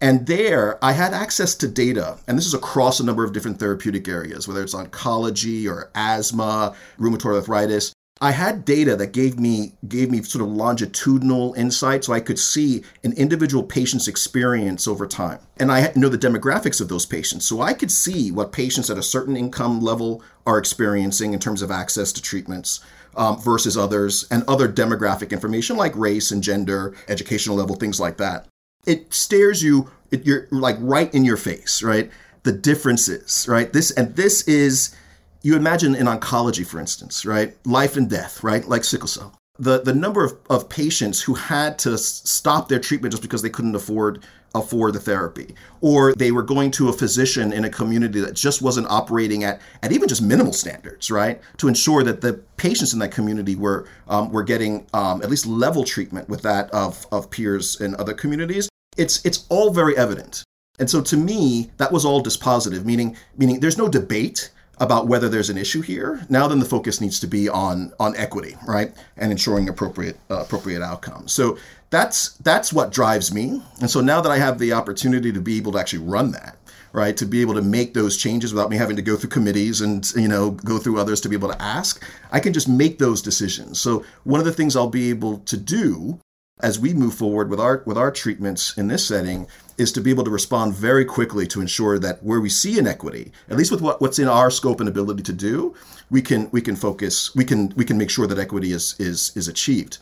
And 0.00 0.26
there, 0.26 0.82
I 0.84 0.92
had 0.92 1.14
access 1.14 1.54
to 1.56 1.68
data, 1.68 2.18
and 2.26 2.36
this 2.36 2.46
is 2.46 2.54
across 2.54 3.00
a 3.00 3.04
number 3.04 3.24
of 3.24 3.32
different 3.32 3.58
therapeutic 3.58 4.08
areas, 4.08 4.46
whether 4.46 4.62
it's 4.62 4.74
oncology 4.74 5.68
or 5.68 5.90
asthma, 5.94 6.74
rheumatoid 6.98 7.36
arthritis. 7.36 7.92
I 8.18 8.30
had 8.30 8.64
data 8.64 8.96
that 8.96 9.12
gave 9.12 9.38
me 9.38 9.74
gave 9.86 10.10
me 10.10 10.22
sort 10.22 10.42
of 10.42 10.50
longitudinal 10.50 11.52
insight, 11.54 12.04
so 12.04 12.14
I 12.14 12.20
could 12.20 12.38
see 12.38 12.82
an 13.04 13.12
individual 13.12 13.62
patient's 13.62 14.08
experience 14.08 14.88
over 14.88 15.06
time, 15.06 15.38
and 15.58 15.70
I 15.70 15.92
know 15.94 16.08
the 16.08 16.16
demographics 16.16 16.80
of 16.80 16.88
those 16.88 17.04
patients, 17.04 17.46
so 17.46 17.60
I 17.60 17.74
could 17.74 17.90
see 17.90 18.30
what 18.30 18.52
patients 18.52 18.88
at 18.88 18.96
a 18.96 19.02
certain 19.02 19.36
income 19.36 19.80
level 19.80 20.22
are 20.46 20.58
experiencing 20.58 21.34
in 21.34 21.40
terms 21.40 21.60
of 21.60 21.70
access 21.70 22.12
to 22.12 22.22
treatments. 22.22 22.80
Um, 23.18 23.40
versus 23.40 23.78
others, 23.78 24.26
and 24.30 24.44
other 24.46 24.68
demographic 24.68 25.30
information 25.30 25.78
like 25.78 25.96
race 25.96 26.30
and 26.30 26.42
gender, 26.42 26.94
educational 27.08 27.56
level, 27.56 27.74
things 27.74 27.98
like 27.98 28.18
that 28.18 28.46
it 28.87 29.12
stares 29.12 29.62
you 29.62 29.90
it, 30.11 30.25
you're 30.25 30.47
like 30.50 30.76
right 30.81 31.12
in 31.14 31.25
your 31.25 31.37
face 31.37 31.83
right? 31.83 32.11
The 32.45 32.52
differences 32.52 33.47
right? 33.49 33.73
This 33.73 33.90
and 33.93 34.14
this 34.16 34.47
is 34.49 34.95
you 35.43 35.57
imagine 35.57 35.95
in 35.95 36.07
oncology 36.07 36.66
for 36.66 36.81
instance 36.81 37.26
right? 37.26 37.55
Life 37.66 37.97
and 37.97 38.09
death 38.09 38.43
right? 38.43 38.66
Like 38.66 38.85
sickle 38.85 39.09
cell. 39.09 39.37
The 39.59 39.81
the 39.81 39.95
number 39.95 40.25
of, 40.25 40.37
of 40.49 40.69
patients 40.69 41.21
who 41.23 41.35
had 41.35 41.78
to 41.81 41.99
stop 41.99 42.69
their 42.69 42.78
treatment 42.78 43.12
just 43.12 43.23
because 43.23 43.43
they 43.43 43.50
couldn't 43.50 43.75
afford 43.75 44.25
afford 44.55 44.95
the 44.95 45.00
therapy 45.00 45.55
or 45.83 46.14
they 46.14 46.31
were 46.31 46.43
going 46.43 46.71
to 46.71 46.88
a 46.88 46.93
physician 46.93 47.52
in 47.52 47.66
a 47.66 47.71
community 47.71 48.21
that 48.21 48.35
just 48.35 48.62
wasn't 48.62 48.87
operating 48.88 49.45
at 49.45 49.61
at 49.83 49.93
even 49.93 50.09
just 50.09 50.23
minimal 50.23 50.52
standards 50.52 51.11
right? 51.11 51.40
To 51.59 51.69
ensure 51.69 52.05
that 52.05 52.21
the 52.21 52.35
patients 52.57 52.93
in 52.93 53.00
that 53.00 53.12
community 53.12 53.57
were 53.57 53.88
um, 54.09 54.31
were 54.31 54.45
getting 54.45 54.87
um, 54.95 55.21
at 55.23 55.31
least 55.31 55.47
level 55.47 55.85
treatment 55.85 56.28
with 56.28 56.43
that 56.43 56.71
of 56.71 57.07
of 57.11 57.28
peers 57.31 57.81
in 57.81 57.97
other 57.97 58.14
communities 58.14 58.69
it's 58.96 59.24
it's 59.24 59.46
all 59.48 59.70
very 59.70 59.96
evident. 59.96 60.44
And 60.78 60.90
so 60.90 61.00
to 61.02 61.16
me, 61.16 61.70
that 61.78 61.92
was 61.92 62.04
all 62.04 62.22
dispositive, 62.22 62.84
meaning 62.84 63.16
meaning 63.36 63.60
there's 63.60 63.78
no 63.78 63.88
debate 63.88 64.50
about 64.78 65.06
whether 65.06 65.28
there's 65.28 65.48
an 65.48 65.56
issue 65.56 65.80
here. 65.80 66.26
Now 66.28 66.48
then 66.48 66.58
the 66.58 66.66
focus 66.66 67.00
needs 67.00 67.18
to 67.20 67.26
be 67.26 67.48
on 67.48 67.92
on 67.98 68.16
equity, 68.16 68.56
right? 68.66 68.92
And 69.16 69.32
ensuring 69.32 69.68
appropriate 69.68 70.18
uh, 70.30 70.40
appropriate 70.40 70.82
outcomes. 70.82 71.32
So 71.32 71.58
that's 71.90 72.32
that's 72.38 72.72
what 72.72 72.92
drives 72.92 73.32
me. 73.32 73.62
And 73.80 73.90
so 73.90 74.00
now 74.00 74.20
that 74.20 74.30
I 74.30 74.38
have 74.38 74.58
the 74.58 74.72
opportunity 74.72 75.32
to 75.32 75.40
be 75.40 75.56
able 75.56 75.72
to 75.72 75.78
actually 75.78 76.04
run 76.04 76.32
that, 76.32 76.56
right? 76.92 77.16
To 77.16 77.26
be 77.26 77.40
able 77.40 77.54
to 77.54 77.62
make 77.62 77.94
those 77.94 78.16
changes 78.16 78.52
without 78.52 78.70
me 78.70 78.76
having 78.76 78.96
to 78.96 79.02
go 79.02 79.16
through 79.16 79.30
committees 79.30 79.80
and, 79.80 80.10
you 80.14 80.28
know, 80.28 80.50
go 80.50 80.78
through 80.78 80.98
others 80.98 81.20
to 81.20 81.28
be 81.28 81.36
able 81.36 81.50
to 81.50 81.62
ask, 81.62 82.02
I 82.32 82.40
can 82.40 82.52
just 82.52 82.68
make 82.68 82.98
those 82.98 83.22
decisions. 83.22 83.80
So 83.80 84.04
one 84.24 84.40
of 84.40 84.46
the 84.46 84.52
things 84.52 84.76
I'll 84.76 84.88
be 84.88 85.10
able 85.10 85.38
to 85.40 85.56
do 85.56 86.18
as 86.60 86.78
we 86.78 86.94
move 86.94 87.14
forward 87.14 87.50
with 87.50 87.60
our 87.60 87.82
with 87.84 87.98
our 87.98 88.10
treatments 88.10 88.76
in 88.78 88.88
this 88.88 89.06
setting 89.06 89.46
is 89.76 89.92
to 89.92 90.00
be 90.00 90.10
able 90.10 90.25
to 90.25 90.30
respond 90.30 90.75
very 90.75 91.04
quickly 91.04 91.46
to 91.46 91.60
ensure 91.60 91.98
that 91.98 92.22
where 92.22 92.40
we 92.40 92.48
see 92.48 92.78
inequity, 92.78 93.30
at 93.50 93.58
least 93.58 93.70
with 93.70 93.82
what, 93.82 94.00
what's 94.00 94.18
in 94.18 94.26
our 94.26 94.50
scope 94.50 94.80
and 94.80 94.88
ability 94.88 95.22
to 95.22 95.34
do, 95.34 95.75
we 96.10 96.22
can 96.22 96.48
we 96.52 96.62
can 96.62 96.75
focus, 96.75 97.34
we 97.34 97.44
can 97.44 97.75
we 97.76 97.84
can 97.84 97.98
make 97.98 98.10
sure 98.10 98.26
that 98.26 98.38
equity 98.38 98.72
is 98.72 98.96
is 98.98 99.32
is 99.36 99.48
achieved. 99.48 99.98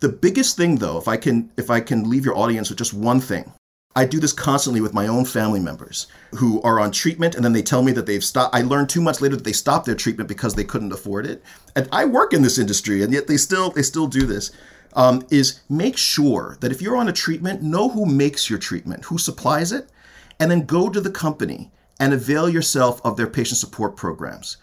The 0.00 0.08
biggest 0.08 0.56
thing 0.56 0.76
though, 0.76 0.98
if 0.98 1.06
I 1.06 1.16
can 1.16 1.52
if 1.56 1.70
I 1.70 1.80
can 1.80 2.10
leave 2.10 2.24
your 2.24 2.36
audience 2.36 2.68
with 2.68 2.78
just 2.78 2.92
one 2.92 3.20
thing, 3.20 3.52
I 3.94 4.04
do 4.04 4.18
this 4.18 4.32
constantly 4.32 4.80
with 4.80 4.94
my 4.94 5.06
own 5.06 5.24
family 5.24 5.60
members 5.60 6.08
who 6.34 6.60
are 6.62 6.80
on 6.80 6.90
treatment 6.90 7.36
and 7.36 7.44
then 7.44 7.52
they 7.52 7.62
tell 7.62 7.82
me 7.82 7.92
that 7.92 8.06
they've 8.06 8.24
stopped. 8.24 8.56
I 8.56 8.62
learned 8.62 8.88
two 8.88 9.02
months 9.02 9.20
later 9.20 9.36
that 9.36 9.44
they 9.44 9.52
stopped 9.52 9.86
their 9.86 9.94
treatment 9.94 10.28
because 10.28 10.54
they 10.54 10.64
couldn't 10.64 10.92
afford 10.92 11.26
it. 11.26 11.44
And 11.76 11.88
I 11.92 12.06
work 12.06 12.32
in 12.32 12.42
this 12.42 12.58
industry 12.58 13.04
and 13.04 13.12
yet 13.12 13.28
they 13.28 13.36
still 13.36 13.70
they 13.70 13.82
still 13.82 14.08
do 14.08 14.26
this 14.26 14.50
um, 14.94 15.26
is 15.30 15.60
make 15.68 15.96
sure 15.96 16.56
that 16.60 16.72
if 16.72 16.82
you're 16.82 16.96
on 16.96 17.08
a 17.08 17.12
treatment, 17.12 17.62
know 17.62 17.88
who 17.88 18.06
makes 18.06 18.48
your 18.50 18.58
treatment, 18.58 19.04
who 19.04 19.18
supplies 19.18 19.72
it, 19.72 19.88
and 20.38 20.50
then 20.50 20.66
go 20.66 20.88
to 20.88 21.00
the 21.00 21.10
company 21.10 21.70
and 21.98 22.12
avail 22.12 22.48
yourself 22.48 23.00
of 23.04 23.16
their 23.16 23.26
patient 23.26 23.58
support 23.58 23.96
programs. 23.96 24.56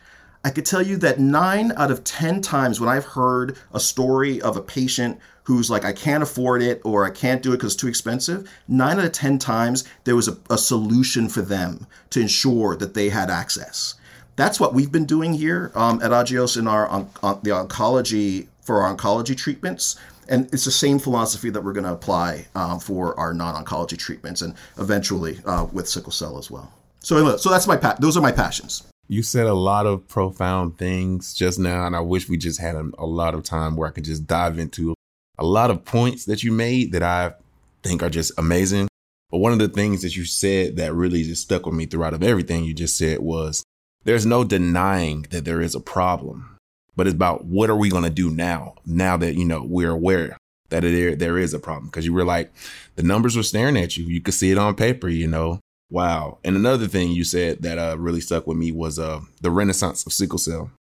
I 0.43 0.51
could 0.51 0.65
tell 0.65 0.81
you 0.81 0.95
that 0.97 1.19
nine 1.19 1.73
out 1.75 1.91
of 1.91 2.03
10 2.03 2.41
times 2.41 2.79
when 2.79 2.89
I've 2.89 3.05
heard 3.05 3.57
a 3.73 3.79
story 3.79 4.41
of 4.41 4.55
a 4.55 4.61
patient 4.61 5.19
who's 5.43 5.69
like, 5.69 5.83
I 5.83 5.91
can't 5.91 6.23
afford 6.23 6.61
it 6.61 6.81
or 6.85 7.05
I 7.05 7.09
can't 7.09 7.41
do 7.41 7.51
it 7.51 7.57
because 7.57 7.73
it's 7.73 7.81
too 7.81 7.87
expensive, 7.87 8.49
nine 8.67 8.99
out 8.99 9.05
of 9.05 9.11
10 9.11 9.39
times 9.39 9.83
there 10.05 10.15
was 10.15 10.27
a, 10.27 10.37
a 10.49 10.57
solution 10.57 11.27
for 11.27 11.41
them 11.41 11.87
to 12.11 12.21
ensure 12.21 12.75
that 12.77 12.93
they 12.93 13.09
had 13.09 13.29
access. 13.29 13.95
That's 14.37 14.59
what 14.59 14.73
we've 14.73 14.91
been 14.91 15.05
doing 15.05 15.33
here 15.33 15.71
um, 15.75 16.01
at 16.01 16.11
Agios 16.11 16.57
in 16.57 16.67
our 16.67 16.87
on, 16.87 17.09
on 17.21 17.39
the 17.43 17.49
oncology 17.49 18.47
for 18.61 18.83
our 18.83 18.95
oncology 18.95 19.35
treatments. 19.35 19.97
And 20.29 20.45
it's 20.53 20.63
the 20.65 20.71
same 20.71 20.99
philosophy 20.99 21.49
that 21.49 21.61
we're 21.61 21.73
going 21.73 21.85
to 21.85 21.91
apply 21.91 22.47
um, 22.55 22.79
for 22.79 23.19
our 23.19 23.33
non-oncology 23.33 23.97
treatments, 23.97 24.41
and 24.41 24.53
eventually 24.77 25.39
uh, 25.45 25.65
with 25.73 25.89
sickle 25.89 26.11
cell 26.11 26.37
as 26.37 26.49
well. 26.49 26.71
So, 26.99 27.35
so 27.37 27.49
that's 27.49 27.67
my 27.67 27.75
pa- 27.75 27.97
those 27.99 28.15
are 28.15 28.21
my 28.21 28.31
passions. 28.31 28.83
You 29.07 29.23
said 29.23 29.47
a 29.47 29.53
lot 29.55 29.87
of 29.87 30.07
profound 30.07 30.77
things 30.77 31.33
just 31.33 31.57
now, 31.57 31.87
and 31.87 31.95
I 31.95 31.99
wish 31.99 32.29
we 32.29 32.37
just 32.37 32.61
had 32.61 32.75
a, 32.75 32.89
a 32.99 33.07
lot 33.07 33.33
of 33.33 33.43
time 33.43 33.75
where 33.75 33.89
I 33.89 33.91
could 33.91 34.03
just 34.03 34.27
dive 34.27 34.59
into 34.59 34.93
a 35.39 35.45
lot 35.45 35.71
of 35.71 35.83
points 35.83 36.25
that 36.25 36.43
you 36.43 36.51
made 36.51 36.91
that 36.91 37.01
I 37.01 37.33
think 37.81 38.03
are 38.03 38.09
just 38.09 38.31
amazing. 38.37 38.87
But 39.31 39.39
one 39.39 39.53
of 39.53 39.59
the 39.59 39.67
things 39.67 40.01
that 40.03 40.15
you 40.15 40.25
said 40.25 40.75
that 40.77 40.93
really 40.93 41.23
just 41.23 41.43
stuck 41.43 41.65
with 41.65 41.75
me 41.75 41.85
throughout 41.85 42.13
of 42.13 42.23
everything 42.23 42.65
you 42.65 42.73
just 42.73 42.97
said 42.97 43.19
was 43.19 43.63
there's 44.03 44.25
no 44.25 44.43
denying 44.43 45.25
that 45.31 45.45
there 45.45 45.61
is 45.61 45.75
a 45.75 45.79
problem 45.79 46.57
but 46.99 47.07
it's 47.07 47.15
about 47.15 47.45
what 47.45 47.69
are 47.69 47.77
we 47.77 47.89
going 47.89 48.03
to 48.03 48.09
do 48.09 48.29
now? 48.29 48.75
Now 48.85 49.15
that, 49.15 49.35
you 49.35 49.45
know, 49.45 49.63
we're 49.63 49.89
aware 49.89 50.35
that 50.67 50.81
there, 50.81 51.15
there 51.15 51.37
is 51.37 51.53
a 51.53 51.59
problem 51.59 51.85
because 51.85 52.05
you 52.05 52.11
were 52.11 52.25
like, 52.25 52.51
the 52.97 53.03
numbers 53.03 53.37
were 53.37 53.43
staring 53.43 53.77
at 53.77 53.95
you. 53.95 54.03
You 54.03 54.19
could 54.19 54.33
see 54.33 54.51
it 54.51 54.57
on 54.57 54.75
paper, 54.75 55.07
you 55.07 55.25
know. 55.25 55.61
Wow. 55.89 56.39
And 56.43 56.57
another 56.57 56.87
thing 56.87 57.11
you 57.11 57.23
said 57.23 57.61
that 57.61 57.77
uh, 57.77 57.97
really 57.97 58.19
stuck 58.19 58.47
with 58.47 58.57
me 58.57 58.73
was 58.73 58.99
uh, 58.99 59.21
the 59.39 59.49
renaissance 59.49 60.05
of 60.05 60.11
sickle 60.11 60.39
cell. 60.39 60.71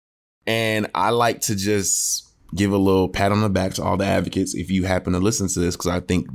And 0.45 0.91
I 0.93 1.11
like 1.11 1.39
to 1.43 1.55
just 1.55 2.28
give 2.55 2.71
a 2.71 2.77
little 2.77 3.09
pat 3.09 3.31
on 3.31 3.41
the 3.41 3.49
back 3.49 3.73
to 3.75 3.83
all 3.83 3.97
the 3.97 4.05
advocates 4.05 4.55
if 4.55 4.71
you 4.71 4.83
happen 4.83 5.13
to 5.13 5.19
listen 5.19 5.47
to 5.47 5.59
this, 5.59 5.75
because 5.75 5.91
I 5.91 5.99
think 5.99 6.27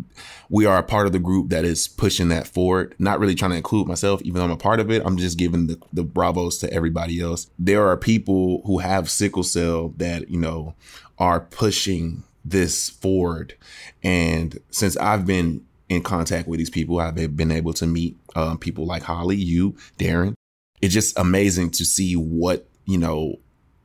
we 0.48 0.66
are 0.66 0.78
a 0.78 0.82
part 0.82 1.06
of 1.06 1.12
the 1.12 1.18
group 1.18 1.50
that 1.50 1.64
is 1.64 1.88
pushing 1.88 2.28
that 2.28 2.46
forward. 2.46 2.94
Not 2.98 3.18
really 3.18 3.34
trying 3.34 3.52
to 3.52 3.56
include 3.56 3.88
myself, 3.88 4.22
even 4.22 4.38
though 4.38 4.44
I'm 4.44 4.50
a 4.50 4.56
part 4.56 4.80
of 4.80 4.90
it. 4.90 5.02
I'm 5.04 5.16
just 5.16 5.38
giving 5.38 5.66
the, 5.66 5.80
the 5.92 6.04
bravos 6.04 6.58
to 6.58 6.72
everybody 6.72 7.20
else. 7.20 7.50
There 7.58 7.86
are 7.88 7.96
people 7.96 8.62
who 8.64 8.78
have 8.78 9.10
sickle 9.10 9.42
cell 9.42 9.94
that, 9.96 10.30
you 10.30 10.38
know, 10.38 10.74
are 11.18 11.40
pushing 11.40 12.24
this 12.44 12.90
forward. 12.90 13.54
And 14.02 14.58
since 14.70 14.96
I've 14.98 15.26
been 15.26 15.64
in 15.88 16.02
contact 16.02 16.48
with 16.48 16.58
these 16.58 16.70
people, 16.70 16.98
I've 16.98 17.36
been 17.36 17.52
able 17.52 17.72
to 17.74 17.86
meet 17.86 18.16
um, 18.36 18.58
people 18.58 18.86
like 18.86 19.02
Holly, 19.02 19.36
you, 19.36 19.76
Darrin. 19.98 20.34
It's 20.80 20.94
just 20.94 21.18
amazing 21.18 21.70
to 21.72 21.84
see 21.84 22.14
what, 22.14 22.68
you 22.84 22.98
know, 22.98 23.36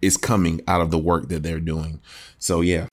is 0.02 0.18
coming 0.18 0.62
out 0.68 0.82
of 0.82 0.92
the 0.92 0.98
work 0.98 1.30
that 1.30 1.44
they're 1.44 1.60
doing. 1.60 2.02
So, 2.38 2.62
yeah. 2.62 2.88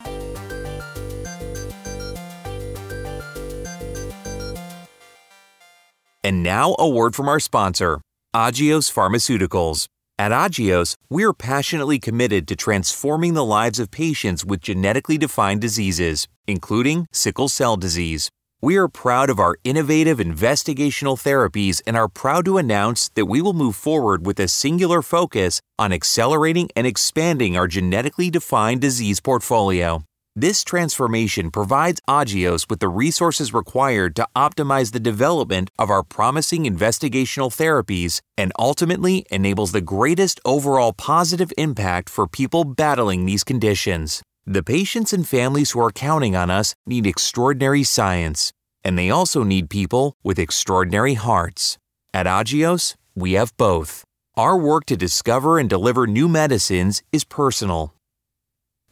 And 6.24 6.42
now 6.42 6.74
a 6.78 6.88
word 6.88 7.14
from 7.14 7.28
our 7.28 7.38
sponsor, 7.38 8.00
Agios 8.34 8.92
Pharmaceuticals. 8.92 9.86
At 10.18 10.32
Agios, 10.32 10.96
we're 11.10 11.34
passionately 11.34 11.98
committed 11.98 12.48
to 12.48 12.56
transforming 12.56 13.34
the 13.34 13.44
lives 13.44 13.78
of 13.78 13.90
patients 13.90 14.44
with 14.44 14.60
genetically 14.60 15.18
defined 15.18 15.60
diseases, 15.60 16.26
including 16.46 17.06
sickle 17.12 17.48
cell 17.48 17.76
disease. 17.76 18.30
We 18.62 18.78
are 18.78 18.88
proud 18.88 19.28
of 19.28 19.38
our 19.38 19.58
innovative 19.64 20.16
investigational 20.16 21.20
therapies 21.20 21.82
and 21.86 21.94
are 21.94 22.08
proud 22.08 22.46
to 22.46 22.56
announce 22.56 23.10
that 23.10 23.26
we 23.26 23.42
will 23.42 23.52
move 23.52 23.76
forward 23.76 24.24
with 24.24 24.40
a 24.40 24.48
singular 24.48 25.02
focus 25.02 25.60
on 25.78 25.92
accelerating 25.92 26.70
and 26.74 26.86
expanding 26.86 27.54
our 27.54 27.68
genetically 27.68 28.30
defined 28.30 28.80
disease 28.80 29.20
portfolio. 29.20 30.04
This 30.34 30.64
transformation 30.64 31.50
provides 31.50 32.00
Agios 32.08 32.68
with 32.68 32.80
the 32.80 32.88
resources 32.88 33.52
required 33.52 34.16
to 34.16 34.26
optimize 34.34 34.92
the 34.92 35.00
development 35.00 35.70
of 35.78 35.90
our 35.90 36.02
promising 36.02 36.64
investigational 36.64 37.54
therapies 37.54 38.20
and 38.38 38.52
ultimately 38.58 39.26
enables 39.30 39.72
the 39.72 39.82
greatest 39.82 40.40
overall 40.46 40.94
positive 40.94 41.52
impact 41.58 42.08
for 42.08 42.26
people 42.26 42.64
battling 42.64 43.26
these 43.26 43.44
conditions. 43.44 44.22
The 44.48 44.62
patients 44.62 45.12
and 45.12 45.26
families 45.26 45.72
who 45.72 45.80
are 45.80 45.90
counting 45.90 46.36
on 46.36 46.52
us 46.52 46.76
need 46.86 47.04
extraordinary 47.04 47.82
science, 47.82 48.52
and 48.84 48.96
they 48.96 49.10
also 49.10 49.42
need 49.42 49.68
people 49.68 50.14
with 50.22 50.38
extraordinary 50.38 51.14
hearts. 51.14 51.78
At 52.14 52.26
Agios, 52.26 52.94
we 53.16 53.32
have 53.32 53.56
both. 53.56 54.04
Our 54.36 54.56
work 54.56 54.84
to 54.86 54.96
discover 54.96 55.58
and 55.58 55.68
deliver 55.68 56.06
new 56.06 56.28
medicines 56.28 57.02
is 57.10 57.24
personal. 57.24 57.92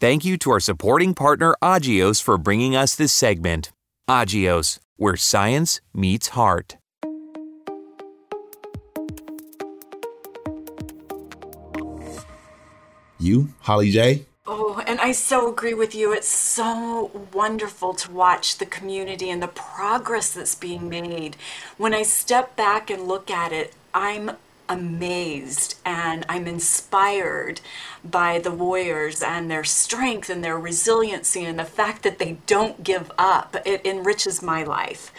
Thank 0.00 0.24
you 0.24 0.36
to 0.38 0.50
our 0.50 0.58
supporting 0.58 1.14
partner 1.14 1.54
Agios 1.62 2.20
for 2.20 2.36
bringing 2.36 2.74
us 2.74 2.96
this 2.96 3.12
segment. 3.12 3.70
Agios, 4.10 4.80
where 4.96 5.16
science 5.16 5.80
meets 5.94 6.30
heart. 6.30 6.78
You, 13.20 13.54
Holly 13.60 13.92
J? 13.92 14.26
I 15.04 15.12
so 15.12 15.50
agree 15.52 15.74
with 15.74 15.94
you. 15.94 16.14
It's 16.14 16.26
so 16.26 17.10
wonderful 17.30 17.92
to 17.92 18.10
watch 18.10 18.56
the 18.56 18.64
community 18.64 19.28
and 19.28 19.42
the 19.42 19.48
progress 19.48 20.32
that's 20.32 20.54
being 20.54 20.88
made. 20.88 21.36
When 21.76 21.92
I 21.92 22.04
step 22.04 22.56
back 22.56 22.88
and 22.88 23.06
look 23.06 23.30
at 23.30 23.52
it, 23.52 23.74
I'm 23.92 24.30
amazed 24.66 25.76
and 25.84 26.24
I'm 26.26 26.46
inspired 26.46 27.60
by 28.02 28.38
the 28.38 28.50
warriors 28.50 29.22
and 29.22 29.50
their 29.50 29.62
strength 29.62 30.30
and 30.30 30.42
their 30.42 30.58
resiliency 30.58 31.44
and 31.44 31.58
the 31.58 31.64
fact 31.66 32.02
that 32.04 32.18
they 32.18 32.38
don't 32.46 32.82
give 32.82 33.12
up. 33.18 33.58
It 33.66 33.84
enriches 33.84 34.40
my 34.40 34.62
life. 34.64 35.12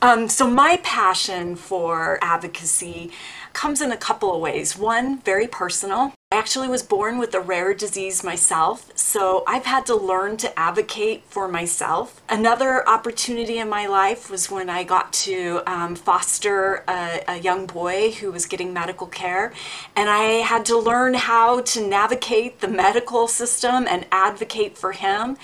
Um, 0.00 0.28
so, 0.28 0.48
my 0.48 0.78
passion 0.84 1.56
for 1.56 2.20
advocacy 2.22 3.10
comes 3.52 3.80
in 3.80 3.90
a 3.90 3.96
couple 3.96 4.32
of 4.32 4.40
ways. 4.40 4.78
One, 4.78 5.18
very 5.18 5.48
personal. 5.48 6.12
I 6.34 6.36
actually 6.36 6.66
was 6.66 6.82
born 6.82 7.18
with 7.18 7.32
a 7.36 7.40
rare 7.40 7.74
disease 7.74 8.24
myself, 8.24 8.90
so 8.96 9.44
I've 9.46 9.66
had 9.66 9.86
to 9.86 9.94
learn 9.94 10.36
to 10.38 10.58
advocate 10.58 11.22
for 11.28 11.46
myself. 11.46 12.20
Another 12.28 12.86
opportunity 12.88 13.58
in 13.58 13.68
my 13.68 13.86
life 13.86 14.28
was 14.28 14.50
when 14.50 14.68
I 14.68 14.82
got 14.82 15.12
to 15.12 15.62
um, 15.64 15.94
foster 15.94 16.82
a, 16.88 17.22
a 17.28 17.36
young 17.36 17.66
boy 17.66 18.10
who 18.10 18.32
was 18.32 18.46
getting 18.46 18.72
medical 18.72 19.06
care, 19.06 19.52
and 19.94 20.10
I 20.10 20.42
had 20.42 20.64
to 20.66 20.76
learn 20.76 21.14
how 21.14 21.60
to 21.60 21.86
navigate 21.86 22.60
the 22.60 22.68
medical 22.68 23.28
system 23.28 23.86
and 23.88 24.04
advocate 24.10 24.76
for 24.76 24.90
him. 24.90 25.36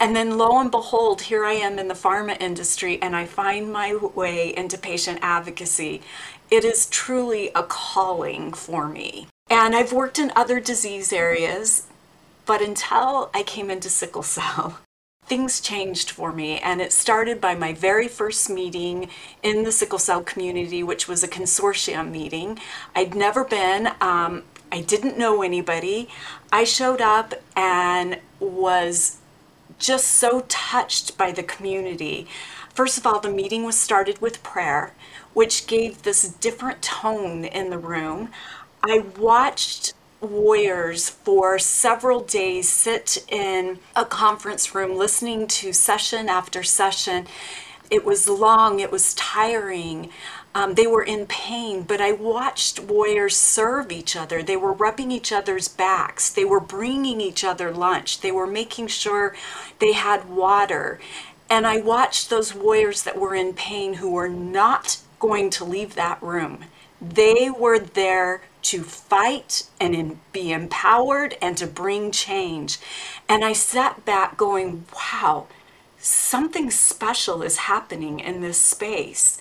And 0.00 0.16
then 0.16 0.38
lo 0.38 0.58
and 0.58 0.72
behold, 0.72 1.22
here 1.22 1.44
I 1.44 1.52
am 1.52 1.78
in 1.78 1.86
the 1.86 1.94
pharma 1.94 2.36
industry 2.40 3.00
and 3.00 3.14
I 3.14 3.26
find 3.26 3.72
my 3.72 3.94
way 3.94 4.52
into 4.56 4.76
patient 4.76 5.20
advocacy. 5.22 6.02
It 6.50 6.64
is 6.64 6.86
truly 6.86 7.52
a 7.54 7.62
calling 7.62 8.52
for 8.52 8.88
me. 8.88 9.28
And 9.52 9.76
I've 9.76 9.92
worked 9.92 10.18
in 10.18 10.32
other 10.34 10.60
disease 10.60 11.12
areas, 11.12 11.86
but 12.46 12.62
until 12.62 13.28
I 13.34 13.42
came 13.42 13.68
into 13.68 13.90
sickle 13.90 14.22
cell, 14.22 14.78
things 15.26 15.60
changed 15.60 16.10
for 16.10 16.32
me. 16.32 16.58
And 16.60 16.80
it 16.80 16.90
started 16.90 17.38
by 17.38 17.54
my 17.54 17.74
very 17.74 18.08
first 18.08 18.48
meeting 18.48 19.10
in 19.42 19.64
the 19.64 19.70
sickle 19.70 19.98
cell 19.98 20.22
community, 20.22 20.82
which 20.82 21.06
was 21.06 21.22
a 21.22 21.28
consortium 21.28 22.10
meeting. 22.10 22.60
I'd 22.96 23.14
never 23.14 23.44
been, 23.44 23.88
um, 24.00 24.44
I 24.72 24.80
didn't 24.80 25.18
know 25.18 25.42
anybody. 25.42 26.08
I 26.50 26.64
showed 26.64 27.02
up 27.02 27.34
and 27.54 28.20
was 28.40 29.18
just 29.78 30.06
so 30.06 30.46
touched 30.48 31.18
by 31.18 31.30
the 31.30 31.42
community. 31.42 32.26
First 32.72 32.96
of 32.96 33.06
all, 33.06 33.20
the 33.20 33.28
meeting 33.28 33.64
was 33.64 33.76
started 33.76 34.22
with 34.22 34.42
prayer, 34.42 34.94
which 35.34 35.66
gave 35.66 36.02
this 36.02 36.26
different 36.26 36.80
tone 36.80 37.44
in 37.44 37.68
the 37.68 37.76
room. 37.76 38.30
I 38.84 39.04
watched 39.16 39.94
warriors 40.20 41.08
for 41.08 41.56
several 41.56 42.20
days 42.20 42.68
sit 42.68 43.24
in 43.28 43.78
a 43.94 44.04
conference 44.04 44.74
room 44.74 44.96
listening 44.96 45.46
to 45.46 45.72
session 45.72 46.28
after 46.28 46.64
session. 46.64 47.28
It 47.90 48.04
was 48.04 48.28
long, 48.28 48.80
it 48.80 48.90
was 48.90 49.14
tiring. 49.14 50.10
Um, 50.52 50.74
they 50.74 50.88
were 50.88 51.04
in 51.04 51.26
pain, 51.26 51.82
but 51.82 52.00
I 52.00 52.10
watched 52.10 52.80
warriors 52.80 53.36
serve 53.36 53.92
each 53.92 54.16
other. 54.16 54.42
They 54.42 54.56
were 54.56 54.72
rubbing 54.72 55.12
each 55.12 55.32
other's 55.32 55.68
backs. 55.68 56.28
They 56.28 56.44
were 56.44 56.60
bringing 56.60 57.20
each 57.20 57.44
other 57.44 57.70
lunch. 57.70 58.20
They 58.20 58.32
were 58.32 58.48
making 58.48 58.88
sure 58.88 59.36
they 59.78 59.92
had 59.92 60.28
water. 60.28 60.98
And 61.48 61.68
I 61.68 61.80
watched 61.80 62.30
those 62.30 62.52
warriors 62.52 63.04
that 63.04 63.16
were 63.16 63.34
in 63.36 63.54
pain 63.54 63.94
who 63.94 64.10
were 64.10 64.28
not 64.28 64.98
going 65.20 65.50
to 65.50 65.64
leave 65.64 65.94
that 65.94 66.20
room. 66.20 66.64
They 67.02 67.50
were 67.50 67.80
there 67.80 68.42
to 68.62 68.82
fight 68.84 69.64
and 69.80 69.94
in, 69.94 70.20
be 70.32 70.52
empowered 70.52 71.36
and 71.42 71.58
to 71.58 71.66
bring 71.66 72.12
change. 72.12 72.78
And 73.28 73.44
I 73.44 73.52
sat 73.52 74.04
back 74.04 74.36
going, 74.36 74.86
wow, 74.94 75.48
something 75.98 76.70
special 76.70 77.42
is 77.42 77.56
happening 77.58 78.20
in 78.20 78.40
this 78.40 78.60
space. 78.62 79.38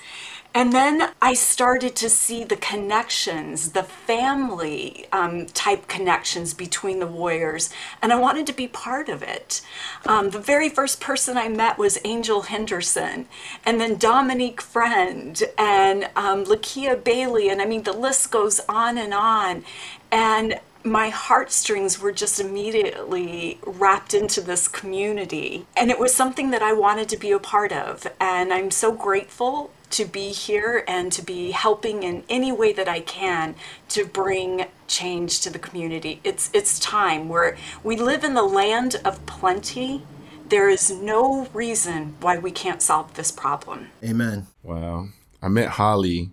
And 0.54 0.74
then 0.74 1.12
I 1.22 1.34
started 1.34 1.96
to 1.98 2.10
see 2.10 2.44
the 2.44 2.58
connections, 2.58 3.72
the 3.72 3.84
family 3.84 5.06
um, 5.14 5.46
type 5.46 5.88
connections 5.88 6.54
between 6.54 7.00
the 7.00 7.08
warriors, 7.08 7.70
and 8.02 8.12
I 8.12 8.20
wanted 8.20 8.48
to 8.48 8.54
be 8.54 8.68
part 8.68 9.08
of 9.08 9.24
it. 9.24 9.62
Um, 10.06 10.32
the 10.32 10.40
very 10.40 10.68
first 10.68 11.00
person 11.00 11.38
I 11.38 11.48
met 11.48 11.78
was 11.78 12.00
Angel 12.04 12.42
Henderson, 12.42 13.28
and 13.66 13.80
then 13.80 13.98
Dominique 13.98 14.62
Friend, 14.62 15.42
and 15.58 16.10
um, 16.18 16.44
Lakiea 16.44 17.02
Bailey, 17.02 17.50
and 17.50 17.62
I 17.62 17.66
mean, 17.66 17.84
the 17.84 17.94
list 17.94 18.30
goes 18.30 18.60
on 18.68 18.98
and 18.98 19.14
on. 19.14 19.64
And 20.12 20.60
my 20.84 21.10
heartstrings 21.10 22.00
were 22.00 22.12
just 22.12 22.40
immediately 22.40 23.60
wrapped 23.66 24.14
into 24.14 24.42
this 24.42 24.68
community. 24.68 25.66
And 25.78 25.92
it 25.92 26.00
was 26.00 26.14
something 26.14 26.50
that 26.52 26.62
I 26.62 26.74
wanted 26.74 27.08
to 27.10 27.18
be 27.18 27.32
a 27.32 27.40
part 27.40 27.72
of. 27.72 28.08
And 28.20 28.52
I'm 28.52 28.72
so 28.72 28.92
grateful 28.92 29.72
to 29.92 30.06
be 30.06 30.30
here 30.30 30.84
and 30.88 31.12
to 31.12 31.22
be 31.22 31.52
helping 31.52 32.04
in 32.04 32.24
any 32.30 32.52
way 32.52 32.74
that 32.74 32.88
I 32.88 33.02
can 33.02 33.56
to 33.90 34.06
bring 34.06 34.66
change 34.88 35.42
to 35.42 35.50
the 35.50 35.60
community. 35.60 36.20
It's 36.24 36.50
it's 36.54 36.80
time 36.80 37.30
where 37.30 37.58
we 37.84 37.96
live 37.96 38.24
in 38.24 38.34
the 38.34 38.44
land 38.44 39.02
of 39.06 39.26
plenty. 39.26 40.04
There 40.48 40.70
is 40.70 40.92
no 40.92 41.48
reason 41.54 42.16
why 42.20 42.38
we 42.38 42.52
can't 42.52 42.82
solve 42.82 43.14
this 43.14 43.32
problem. 43.32 43.88
Amen. 44.04 44.48
Wow. 44.64 45.08
I 45.42 45.48
met 45.48 45.70
Holly 45.70 46.32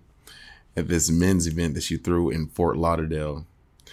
at 0.75 0.87
this 0.87 1.09
men's 1.09 1.47
event 1.47 1.73
that 1.75 1.83
she 1.83 1.97
threw 1.97 2.29
in 2.29 2.47
Fort 2.47 2.77
Lauderdale. 2.77 3.45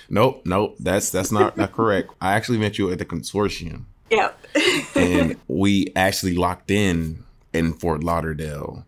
Nope, 0.09 0.43
nope, 0.45 0.77
that's 0.79 1.11
that's 1.11 1.33
not 1.33 1.57
not 1.57 1.73
correct. 1.79 2.11
I 2.21 2.35
actually 2.35 2.59
met 2.59 2.79
you 2.79 2.91
at 2.91 2.99
the 2.99 3.05
consortium. 3.05 3.85
Yep. 4.11 4.47
and 4.95 5.37
we 5.49 5.93
actually 5.97 6.35
locked 6.35 6.71
in 6.71 7.25
in 7.53 7.73
Fort 7.73 8.05
Lauderdale 8.05 8.85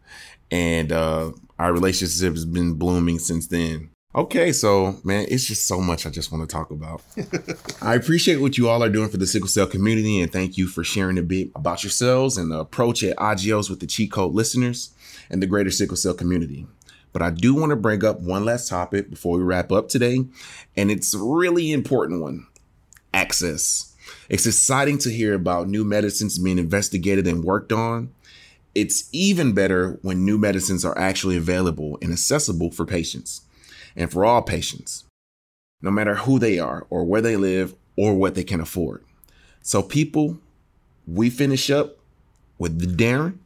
and 0.50 0.92
uh, 0.92 1.32
our 1.58 1.72
relationship 1.72 2.34
has 2.34 2.44
been 2.44 2.74
blooming 2.74 3.18
since 3.18 3.46
then. 3.46 3.90
Okay, 4.14 4.52
so 4.52 4.96
man, 5.04 5.26
it's 5.28 5.46
just 5.46 5.66
so 5.66 5.80
much 5.80 6.06
I 6.06 6.11
just 6.11 6.32
want 6.32 6.48
to 6.48 6.52
talk 6.52 6.70
about. 6.70 7.02
I 7.82 7.94
appreciate 7.94 8.40
what 8.40 8.56
you 8.56 8.68
all 8.68 8.82
are 8.82 8.88
doing 8.88 9.11
for 9.11 9.18
the 9.18 9.26
sickle 9.26 9.48
cell 9.48 9.66
community, 9.66 10.20
and 10.20 10.32
thank 10.32 10.56
you 10.56 10.66
for 10.66 10.82
sharing 10.82 11.18
a 11.18 11.22
bit 11.22 11.50
about 11.54 11.84
yourselves 11.84 12.38
and 12.38 12.50
the 12.50 12.58
approach 12.58 13.02
at 13.04 13.16
Agios 13.18 13.68
with 13.68 13.80
the 13.80 13.87
cheat 13.87 14.11
code 14.11 14.32
listeners 14.32 14.92
and 15.30 15.42
the 15.42 15.46
greater 15.46 15.70
sickle 15.70 15.96
cell 15.96 16.14
community. 16.14 16.66
But 17.12 17.22
I 17.22 17.30
do 17.30 17.54
want 17.54 17.70
to 17.70 17.76
bring 17.76 18.04
up 18.04 18.20
one 18.20 18.44
last 18.44 18.68
topic 18.68 19.11
before 19.11 19.37
we 19.37 19.44
wrap 19.44 19.70
up 19.70 19.88
today, 19.88 20.24
and 20.74 20.90
it's 20.90 21.14
a 21.14 21.18
really 21.18 21.72
important 21.72 22.22
one 22.22 22.46
access. 23.12 23.94
It's 24.28 24.46
exciting 24.46 24.98
to 24.98 25.11
hear 25.11 25.34
about 25.34 25.68
new 25.68 25.84
medicines 25.84 26.38
being 26.38 26.58
investigated 26.58 27.26
and 27.26 27.44
worked 27.44 27.72
on, 27.72 28.12
it's 28.74 29.09
even 29.12 29.52
better 29.52 29.98
when 30.02 30.24
new 30.24 30.38
medicines 30.38 30.85
are 30.85 30.96
actually 30.98 31.37
available 31.37 31.98
and 32.00 32.12
accessible 32.12 32.70
for 32.70 32.85
patients 32.85 33.42
and 33.96 34.11
for 34.11 34.24
all 34.24 34.42
patients, 34.42 35.04
no 35.83 35.90
matter 35.90 36.16
who 36.16 36.38
they 36.38 36.59
are 36.59 36.87
or 36.90 37.04
where 37.04 37.22
they 37.22 37.37
live 37.37 37.74
or 37.96 38.14
what 38.14 38.35
they 38.35 38.44
can 38.44 38.61
afford. 38.61 39.04
So, 39.62 39.83
people, 39.83 40.38
we 41.07 41.31
finish 41.31 41.70
up 41.70 41.96
with 42.59 42.96
Darrin. 42.96 43.40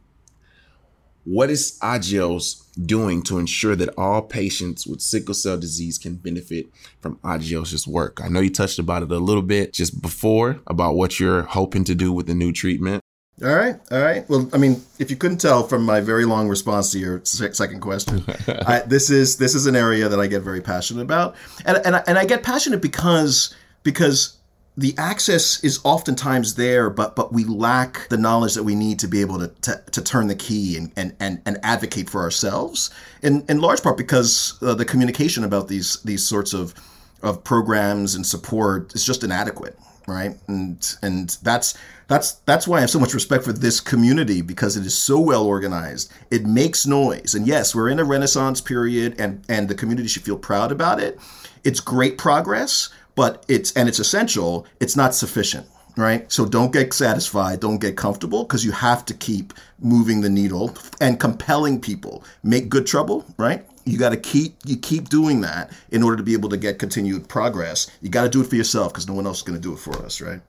What 1.25 1.49
is 1.49 1.79
Agios 1.81 2.63
doing 2.85 3.23
to 3.23 3.39
ensure 3.39 3.77
that 3.77 3.97
all 3.97 4.21
patients 4.21 4.85
with 4.85 5.01
sickle 5.01 5.33
cell 5.33 5.57
disease 5.57 5.97
can 5.97 6.15
benefit 6.15 6.67
from 6.99 7.15
Agios' 7.17 7.87
work? 7.87 8.19
I 8.21 8.27
know 8.27 8.41
you 8.41 8.49
touched 8.49 8.77
about 8.77 9.03
it 9.03 9.11
a 9.11 9.17
little 9.17 9.41
bit 9.41 9.73
just 9.73 10.01
before 10.01 10.59
about 10.67 10.95
what 10.95 11.19
you're 11.19 11.43
hoping 11.43 11.85
to 11.85 11.95
do 11.95 12.11
with 12.11 12.27
the 12.27 12.35
new 12.35 12.51
treatment. 12.51 13.02
All 13.41 13.53
right, 13.53 13.75
all 13.91 13.99
right. 13.99 14.29
Well, 14.29 14.47
I 14.53 14.57
mean, 14.57 14.83
if 14.99 15.09
you 15.09 15.17
couldn't 15.17 15.39
tell 15.39 15.63
from 15.67 15.83
my 15.83 16.01
very 16.01 16.23
long 16.23 16.47
response 16.47 16.91
to 16.91 16.99
your 16.99 17.25
second 17.25 17.81
question, 17.81 18.23
I, 18.47 18.83
this 18.85 19.09
is 19.09 19.37
this 19.37 19.55
is 19.55 19.65
an 19.65 19.75
area 19.75 20.07
that 20.07 20.19
I 20.19 20.27
get 20.27 20.43
very 20.43 20.61
passionate 20.61 21.01
about, 21.01 21.35
and 21.65 21.77
and 21.83 21.95
I, 21.95 22.03
and 22.05 22.19
I 22.19 22.25
get 22.25 22.43
passionate 22.43 22.81
because 22.81 23.55
because 23.81 24.37
the 24.75 24.95
access 24.97 25.63
is 25.63 25.79
oftentimes 25.83 26.55
there, 26.55 26.89
but 26.89 27.15
but 27.15 27.31
we 27.31 27.43
lack 27.43 28.07
the 28.09 28.17
knowledge 28.17 28.55
that 28.55 28.63
we 28.63 28.75
need 28.75 28.99
to 28.99 29.07
be 29.07 29.21
able 29.21 29.39
to 29.39 29.47
to, 29.47 29.83
to 29.91 30.01
turn 30.01 30.27
the 30.27 30.35
key 30.35 30.77
and, 30.77 30.91
and, 30.95 31.15
and, 31.19 31.41
and 31.45 31.59
advocate 31.63 32.09
for 32.09 32.21
ourselves. 32.21 32.89
In 33.21 33.45
in 33.49 33.61
large 33.61 33.83
part 33.83 33.97
because 33.97 34.57
uh, 34.61 34.73
the 34.73 34.85
communication 34.85 35.43
about 35.43 35.67
these 35.67 36.01
these 36.03 36.27
sorts 36.27 36.53
of 36.53 36.73
of 37.21 37.43
programs 37.43 38.15
and 38.15 38.25
support 38.25 38.93
is 38.95 39.05
just 39.05 39.23
inadequate, 39.23 39.77
right? 40.07 40.37
And 40.47 40.95
and 41.01 41.37
that's 41.41 41.77
that's 42.07 42.33
that's 42.45 42.67
why 42.67 42.77
I 42.77 42.81
have 42.81 42.89
so 42.89 42.99
much 42.99 43.13
respect 43.13 43.43
for 43.43 43.53
this 43.53 43.79
community 43.79 44.41
because 44.41 44.77
it 44.77 44.85
is 44.85 44.97
so 44.97 45.19
well 45.19 45.45
organized. 45.45 46.11
It 46.31 46.45
makes 46.45 46.85
noise, 46.85 47.35
and 47.35 47.47
yes, 47.47 47.73
we're 47.73 47.89
in 47.89 47.99
a 47.99 48.03
renaissance 48.03 48.61
period, 48.61 49.15
and 49.19 49.43
and 49.49 49.67
the 49.67 49.75
community 49.75 50.07
should 50.07 50.23
feel 50.23 50.37
proud 50.37 50.71
about 50.71 50.99
it. 50.99 51.19
It's 51.63 51.79
great 51.79 52.17
progress 52.17 52.89
but 53.15 53.45
it's 53.47 53.71
and 53.73 53.87
it's 53.87 53.99
essential 53.99 54.65
it's 54.79 54.95
not 54.95 55.13
sufficient 55.13 55.67
right 55.95 56.31
so 56.31 56.45
don't 56.45 56.73
get 56.73 56.93
satisfied 56.93 57.59
don't 57.59 57.79
get 57.79 57.95
comfortable 57.95 58.43
because 58.43 58.65
you 58.65 58.71
have 58.71 59.05
to 59.05 59.13
keep 59.13 59.53
moving 59.79 60.21
the 60.21 60.29
needle 60.29 60.75
and 61.01 61.19
compelling 61.19 61.79
people 61.79 62.23
make 62.43 62.69
good 62.69 62.87
trouble 62.87 63.25
right 63.37 63.65
you 63.85 63.97
got 63.97 64.09
to 64.09 64.17
keep 64.17 64.55
you 64.65 64.77
keep 64.77 65.09
doing 65.09 65.41
that 65.41 65.71
in 65.91 66.03
order 66.03 66.17
to 66.17 66.23
be 66.23 66.33
able 66.33 66.49
to 66.49 66.57
get 66.57 66.79
continued 66.79 67.27
progress. 67.27 67.89
You 68.01 68.09
got 68.09 68.23
to 68.23 68.29
do 68.29 68.41
it 68.41 68.47
for 68.47 68.55
yourself 68.55 68.93
because 68.93 69.07
no 69.07 69.13
one 69.13 69.25
else 69.25 69.37
is 69.37 69.43
going 69.43 69.59
to 69.59 69.61
do 69.61 69.73
it 69.73 69.79
for 69.79 69.95
us 70.05 70.21
right? 70.21 70.41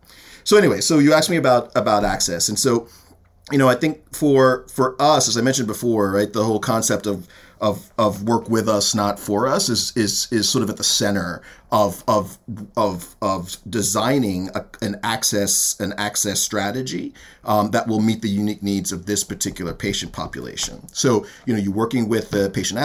So 0.45 0.57
anyway 0.57 0.81
so 0.81 0.99
you 0.99 1.13
asked 1.13 1.31
me 1.31 1.37
about 1.37 1.73
about 1.75 2.05
access 2.05 2.49
and 2.49 2.59
so 2.59 2.89
you 3.51 3.59
know 3.59 3.69
i 3.69 3.75
think 3.75 4.01
for 4.15 4.67
for 4.69 4.97
us 5.01 5.29
as 5.29 5.37
i 5.37 5.41
mentioned 5.41 5.67
before 5.67 6.11
right 6.11 6.33
the 6.33 6.45
whole 6.45 6.59
concept 6.59 7.07
of 7.07 7.29
of 7.61 7.91
of 7.99 8.25
work 8.25 8.49
with 8.49 8.69
us, 8.69 8.95
not 8.95 9.19
for 9.19 9.47
us, 9.47 9.69
is 9.69 9.97
is 9.97 10.29
is 10.31 10.49
sort 10.49 10.63
of 10.63 10.71
at 10.71 10.77
the 10.77 10.85
center 10.85 11.43
of 11.75 12.05
of 12.07 12.39
of 12.77 13.17
of 13.21 13.57
designing 13.69 14.49
a, 14.55 14.65
an 14.81 15.01
access 15.03 15.79
an 15.81 15.93
access 15.99 16.41
strategy 16.41 17.13
um, 17.45 17.71
that 17.73 17.89
will 17.89 18.01
meet 18.01 18.23
the 18.23 18.29
unique 18.29 18.63
needs 18.63 18.93
of 18.93 19.07
this 19.07 19.25
particular 19.25 19.75
patient 19.75 20.13
population. 20.13 20.87
So 20.93 21.27
you 21.47 21.53
know 21.53 21.61
you're 21.61 21.73
working 21.73 22.09
with 22.09 22.31
the 22.31 22.51
patient 22.51 22.79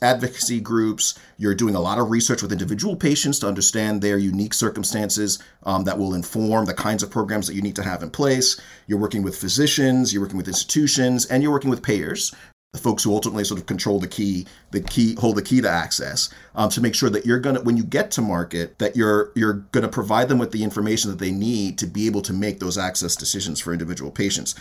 advocacy 0.00 0.60
groups. 0.60 1.18
You're 1.36 1.54
doing 1.54 1.74
a 1.74 1.80
lot 1.80 1.98
of 1.98 2.10
research 2.10 2.40
with 2.40 2.50
individual 2.50 2.96
patients 2.96 3.38
to 3.40 3.46
understand 3.46 4.00
their 4.00 4.16
unique 4.16 4.54
circumstances 4.54 5.38
um, 5.64 5.84
that 5.84 5.98
will 5.98 6.14
inform 6.14 6.64
the 6.64 6.74
kinds 6.74 7.02
of 7.02 7.10
programs 7.10 7.46
that 7.46 7.54
you 7.54 7.62
need 7.62 7.76
to 7.76 7.82
have 7.82 8.02
in 8.02 8.10
place. 8.10 8.60
You're 8.86 8.98
working 8.98 9.22
with 9.22 9.36
physicians. 9.36 10.12
You're 10.12 10.22
working 10.22 10.38
with 10.38 10.48
institutions, 10.48 11.26
and 11.26 11.42
you're 11.42 11.52
working 11.52 11.70
with 11.70 11.82
payers 11.82 12.34
the 12.72 12.78
folks 12.78 13.02
who 13.02 13.14
ultimately 13.14 13.44
sort 13.44 13.58
of 13.58 13.64
control 13.64 13.98
the 13.98 14.06
key, 14.06 14.46
the 14.72 14.80
key 14.80 15.14
hold 15.14 15.36
the 15.36 15.42
key 15.42 15.62
to 15.62 15.68
access, 15.68 16.28
um, 16.54 16.68
to 16.68 16.82
make 16.82 16.94
sure 16.94 17.08
that 17.08 17.24
you're 17.24 17.40
gonna 17.40 17.62
when 17.62 17.78
you 17.78 17.82
get 17.82 18.10
to 18.10 18.20
market 18.20 18.78
that 18.78 18.94
you're 18.94 19.32
you're 19.34 19.54
gonna 19.72 19.88
provide 19.88 20.28
them 20.28 20.38
with 20.38 20.52
the 20.52 20.62
information 20.62 21.10
that 21.10 21.18
they 21.18 21.30
need 21.30 21.78
to 21.78 21.86
be 21.86 22.06
able 22.06 22.20
to 22.20 22.34
make 22.34 22.60
those 22.60 22.76
access 22.76 23.16
decisions 23.16 23.58
for 23.58 23.72
individual 23.72 24.10
patients. 24.10 24.54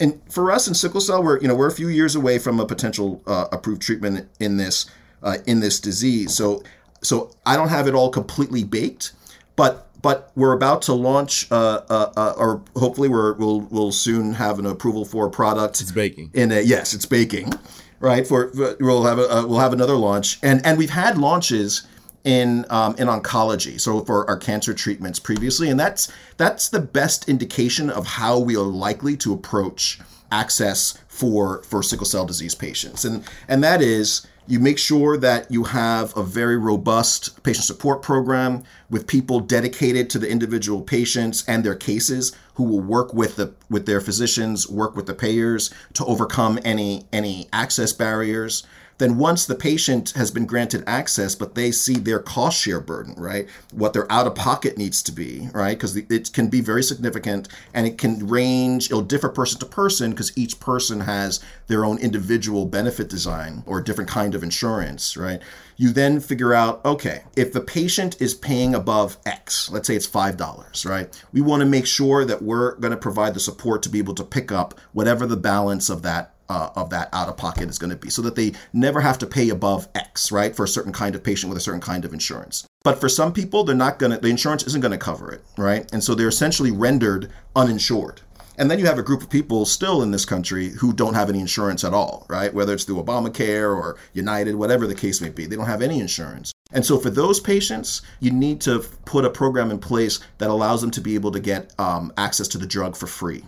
And 0.00 0.20
for 0.28 0.50
us 0.50 0.66
in 0.66 0.74
sickle 0.74 1.00
cell, 1.00 1.22
we're 1.22 1.40
you 1.40 1.46
know 1.46 1.54
we're 1.54 1.68
a 1.68 1.72
few 1.72 1.86
years 1.86 2.16
away 2.16 2.40
from 2.40 2.58
a 2.58 2.66
potential 2.66 3.22
uh, 3.28 3.46
approved 3.52 3.82
treatment 3.82 4.28
in 4.40 4.56
this 4.56 4.86
uh, 5.22 5.38
in 5.46 5.60
this 5.60 5.78
disease. 5.78 6.34
So 6.34 6.64
so 7.00 7.30
I 7.46 7.56
don't 7.56 7.68
have 7.68 7.86
it 7.86 7.94
all 7.94 8.10
completely 8.10 8.64
baked, 8.64 9.12
but 9.54 9.86
but 10.02 10.32
we're 10.34 10.52
about 10.52 10.82
to 10.82 10.92
launch, 10.92 11.50
uh, 11.50 11.80
uh, 11.88 12.12
uh, 12.16 12.34
or 12.36 12.62
hopefully 12.76 13.08
we're, 13.08 13.34
we'll 13.34 13.60
we'll 13.60 13.92
soon 13.92 14.34
have 14.34 14.58
an 14.58 14.66
approval 14.66 15.04
for 15.04 15.26
a 15.26 15.30
product. 15.30 15.80
It's 15.80 15.92
baking. 15.92 16.30
In 16.34 16.52
a 16.52 16.60
yes, 16.60 16.92
it's 16.92 17.06
baking, 17.06 17.52
right? 18.00 18.26
For, 18.26 18.48
for 18.48 18.76
we'll 18.80 19.04
have 19.04 19.18
a 19.18 19.38
uh, 19.38 19.46
we'll 19.46 19.60
have 19.60 19.72
another 19.72 19.94
launch, 19.94 20.38
and 20.42 20.64
and 20.66 20.76
we've 20.76 20.90
had 20.90 21.16
launches 21.16 21.86
in 22.24 22.66
um, 22.70 22.94
in 22.98 23.08
oncology, 23.08 23.80
so 23.80 24.04
for 24.04 24.28
our 24.28 24.36
cancer 24.36 24.74
treatments 24.74 25.18
previously, 25.18 25.70
and 25.70 25.78
that's 25.78 26.12
that's 26.36 26.68
the 26.68 26.80
best 26.80 27.28
indication 27.28 27.88
of 27.88 28.06
how 28.06 28.38
we 28.38 28.56
are 28.56 28.60
likely 28.62 29.16
to 29.18 29.32
approach 29.32 30.00
access 30.30 30.98
for 31.08 31.62
for 31.62 31.82
sickle 31.82 32.06
cell 32.06 32.26
disease 32.26 32.54
patients, 32.54 33.04
and 33.04 33.24
and 33.48 33.62
that 33.62 33.80
is 33.80 34.26
you 34.46 34.58
make 34.58 34.78
sure 34.78 35.16
that 35.16 35.50
you 35.50 35.64
have 35.64 36.16
a 36.16 36.22
very 36.22 36.56
robust 36.56 37.42
patient 37.42 37.64
support 37.64 38.02
program 38.02 38.64
with 38.90 39.06
people 39.06 39.40
dedicated 39.40 40.10
to 40.10 40.18
the 40.18 40.28
individual 40.28 40.82
patients 40.82 41.44
and 41.46 41.64
their 41.64 41.74
cases 41.74 42.32
who 42.54 42.64
will 42.64 42.80
work 42.80 43.14
with 43.14 43.36
the 43.36 43.54
with 43.70 43.86
their 43.86 44.00
physicians, 44.00 44.68
work 44.68 44.96
with 44.96 45.06
the 45.06 45.14
payers 45.14 45.72
to 45.94 46.04
overcome 46.04 46.58
any 46.64 47.06
any 47.12 47.48
access 47.52 47.92
barriers 47.92 48.64
then 49.02 49.18
once 49.18 49.46
the 49.46 49.54
patient 49.54 50.10
has 50.12 50.30
been 50.30 50.46
granted 50.46 50.84
access, 50.86 51.34
but 51.34 51.54
they 51.56 51.72
see 51.72 51.94
their 51.94 52.20
cost 52.20 52.60
share 52.60 52.80
burden, 52.80 53.14
right? 53.16 53.48
What 53.72 53.92
their 53.92 54.10
out 54.10 54.26
of 54.28 54.36
pocket 54.36 54.78
needs 54.78 55.02
to 55.02 55.12
be, 55.12 55.48
right? 55.52 55.76
Because 55.76 55.96
it 55.96 56.32
can 56.32 56.48
be 56.48 56.60
very 56.60 56.84
significant 56.84 57.48
and 57.74 57.86
it 57.86 57.98
can 57.98 58.28
range, 58.28 58.86
it'll 58.86 59.02
differ 59.02 59.28
person 59.28 59.58
to 59.58 59.66
person 59.66 60.10
because 60.10 60.36
each 60.38 60.60
person 60.60 61.00
has 61.00 61.40
their 61.66 61.84
own 61.84 61.98
individual 61.98 62.64
benefit 62.64 63.08
design 63.08 63.64
or 63.66 63.80
different 63.80 64.08
kind 64.08 64.36
of 64.36 64.44
insurance, 64.44 65.16
right? 65.16 65.42
You 65.76 65.90
then 65.90 66.20
figure 66.20 66.54
out, 66.54 66.84
okay, 66.84 67.24
if 67.34 67.52
the 67.52 67.60
patient 67.60 68.20
is 68.20 68.34
paying 68.34 68.74
above 68.74 69.16
X, 69.26 69.68
let's 69.70 69.88
say 69.88 69.96
it's 69.96 70.06
$5, 70.06 70.88
right? 70.88 71.24
We 71.32 71.40
want 71.40 71.60
to 71.60 71.66
make 71.66 71.86
sure 71.86 72.24
that 72.24 72.42
we're 72.42 72.76
going 72.76 72.92
to 72.92 72.96
provide 72.96 73.34
the 73.34 73.40
support 73.40 73.82
to 73.82 73.88
be 73.88 73.98
able 73.98 74.14
to 74.14 74.24
pick 74.24 74.52
up 74.52 74.78
whatever 74.92 75.26
the 75.26 75.36
balance 75.36 75.90
of 75.90 76.02
that 76.02 76.31
uh, 76.48 76.70
of 76.76 76.90
that 76.90 77.08
out 77.12 77.28
of 77.28 77.36
pocket 77.36 77.68
is 77.68 77.78
going 77.78 77.90
to 77.90 77.96
be 77.96 78.10
so 78.10 78.22
that 78.22 78.36
they 78.36 78.52
never 78.72 79.00
have 79.00 79.18
to 79.18 79.26
pay 79.26 79.48
above 79.48 79.88
X, 79.94 80.30
right, 80.32 80.54
for 80.54 80.64
a 80.64 80.68
certain 80.68 80.92
kind 80.92 81.14
of 81.14 81.22
patient 81.22 81.48
with 81.48 81.58
a 81.58 81.62
certain 81.62 81.80
kind 81.80 82.04
of 82.04 82.12
insurance. 82.12 82.66
But 82.84 83.00
for 83.00 83.08
some 83.08 83.32
people, 83.32 83.64
they're 83.64 83.76
not 83.76 83.98
going 83.98 84.12
to, 84.12 84.18
the 84.18 84.28
insurance 84.28 84.64
isn't 84.66 84.80
going 84.80 84.92
to 84.92 84.98
cover 84.98 85.30
it, 85.30 85.42
right? 85.56 85.88
And 85.92 86.02
so 86.02 86.14
they're 86.14 86.28
essentially 86.28 86.70
rendered 86.70 87.30
uninsured. 87.54 88.20
And 88.58 88.70
then 88.70 88.78
you 88.78 88.86
have 88.86 88.98
a 88.98 89.02
group 89.02 89.22
of 89.22 89.30
people 89.30 89.64
still 89.64 90.02
in 90.02 90.10
this 90.10 90.24
country 90.24 90.68
who 90.68 90.92
don't 90.92 91.14
have 91.14 91.30
any 91.30 91.40
insurance 91.40 91.84
at 91.84 91.94
all, 91.94 92.26
right? 92.28 92.52
Whether 92.52 92.74
it's 92.74 92.84
through 92.84 93.02
Obamacare 93.02 93.74
or 93.74 93.96
United, 94.12 94.56
whatever 94.56 94.86
the 94.86 94.94
case 94.94 95.20
may 95.20 95.30
be, 95.30 95.46
they 95.46 95.56
don't 95.56 95.66
have 95.66 95.82
any 95.82 96.00
insurance. 96.00 96.52
And 96.70 96.84
so 96.84 96.98
for 96.98 97.10
those 97.10 97.40
patients, 97.40 98.02
you 98.20 98.30
need 98.30 98.60
to 98.62 98.80
put 99.04 99.24
a 99.24 99.30
program 99.30 99.70
in 99.70 99.78
place 99.78 100.20
that 100.38 100.50
allows 100.50 100.80
them 100.80 100.90
to 100.92 101.00
be 101.00 101.14
able 101.14 101.32
to 101.32 101.40
get 101.40 101.72
um, 101.78 102.12
access 102.18 102.48
to 102.48 102.58
the 102.58 102.66
drug 102.66 102.94
for 102.94 103.06
free, 103.06 103.44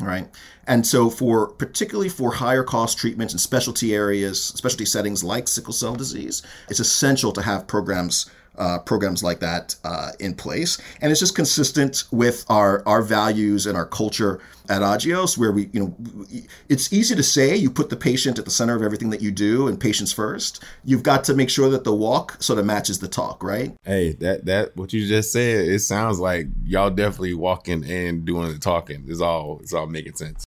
right? 0.00 0.28
And 0.66 0.86
so, 0.86 1.10
for 1.10 1.48
particularly 1.48 2.08
for 2.08 2.32
higher 2.32 2.62
cost 2.62 2.98
treatments 2.98 3.32
and 3.32 3.40
specialty 3.40 3.94
areas, 3.94 4.42
specialty 4.42 4.84
settings 4.84 5.24
like 5.24 5.48
sickle 5.48 5.72
cell 5.72 5.94
disease, 5.94 6.42
it's 6.68 6.80
essential 6.80 7.32
to 7.32 7.42
have 7.42 7.66
programs 7.66 8.30
uh, 8.58 8.78
programs 8.80 9.22
like 9.22 9.40
that 9.40 9.74
uh, 9.84 10.10
in 10.20 10.34
place, 10.34 10.78
and 11.00 11.10
it's 11.10 11.20
just 11.20 11.34
consistent 11.34 12.04
with 12.10 12.44
our 12.48 12.82
our 12.86 13.02
values 13.02 13.66
and 13.66 13.76
our 13.76 13.86
culture 13.86 14.40
at 14.68 14.82
Agios, 14.82 15.38
where 15.38 15.52
we 15.52 15.70
you 15.72 15.80
know 15.80 16.26
it's 16.68 16.92
easy 16.92 17.14
to 17.14 17.22
say 17.22 17.56
you 17.56 17.70
put 17.70 17.90
the 17.90 17.96
patient 17.96 18.38
at 18.38 18.44
the 18.44 18.50
center 18.50 18.74
of 18.74 18.82
everything 18.82 19.10
that 19.10 19.22
you 19.22 19.30
do 19.30 19.68
and 19.68 19.80
patients 19.80 20.12
first. 20.12 20.62
You've 20.84 21.02
got 21.02 21.24
to 21.24 21.34
make 21.34 21.50
sure 21.50 21.70
that 21.70 21.84
the 21.84 21.94
walk 21.94 22.42
sort 22.42 22.58
of 22.58 22.66
matches 22.66 22.98
the 22.98 23.08
talk, 23.08 23.42
right? 23.42 23.74
Hey, 23.84 24.12
that 24.14 24.44
that 24.46 24.76
what 24.76 24.92
you 24.92 25.06
just 25.06 25.32
said, 25.32 25.66
it 25.66 25.80
sounds 25.80 26.18
like 26.18 26.48
y'all 26.64 26.90
definitely 26.90 27.34
walking 27.34 27.84
and 27.84 28.24
doing 28.24 28.52
the 28.52 28.58
talking. 28.58 29.04
It's 29.08 29.20
all 29.20 29.58
it's 29.62 29.72
all 29.72 29.86
making 29.86 30.16
sense 30.16 30.44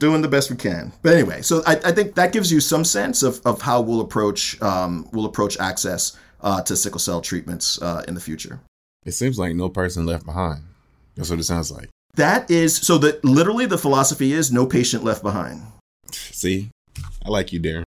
doing 0.00 0.22
the 0.22 0.28
best 0.28 0.50
we 0.50 0.56
can. 0.56 0.92
But 1.02 1.12
anyway, 1.12 1.42
so 1.42 1.62
I, 1.66 1.76
I, 1.84 1.92
think 1.92 2.14
that 2.14 2.32
gives 2.32 2.50
you 2.50 2.58
some 2.58 2.84
sense 2.86 3.22
of, 3.22 3.40
of 3.44 3.60
how 3.60 3.82
we'll 3.82 4.00
approach 4.00 4.60
um, 4.62 5.06
we'll 5.12 5.26
approach 5.26 5.60
access 5.60 6.16
uh, 6.42 6.62
to 6.62 6.76
sickle 6.76 6.98
cell 6.98 7.20
treatments 7.20 7.80
uh, 7.82 8.04
in 8.08 8.14
the 8.14 8.20
future. 8.20 8.60
It 9.04 9.12
seems 9.12 9.38
like 9.38 9.54
no 9.54 9.68
person 9.68 10.06
left 10.06 10.26
behind. 10.26 10.62
That's 11.16 11.30
what 11.30 11.38
it 11.38 11.44
sounds 11.44 11.70
like. 11.70 11.88
That 12.14 12.50
is 12.50 12.76
so 12.76 12.98
that 12.98 13.24
literally 13.24 13.66
the 13.66 13.78
philosophy 13.78 14.32
is 14.32 14.50
no 14.52 14.66
patient 14.66 15.04
left 15.04 15.22
behind. 15.22 15.62
See, 16.10 16.70
I 17.24 17.28
like 17.28 17.52
you, 17.52 17.60
Darrin. 17.60 17.84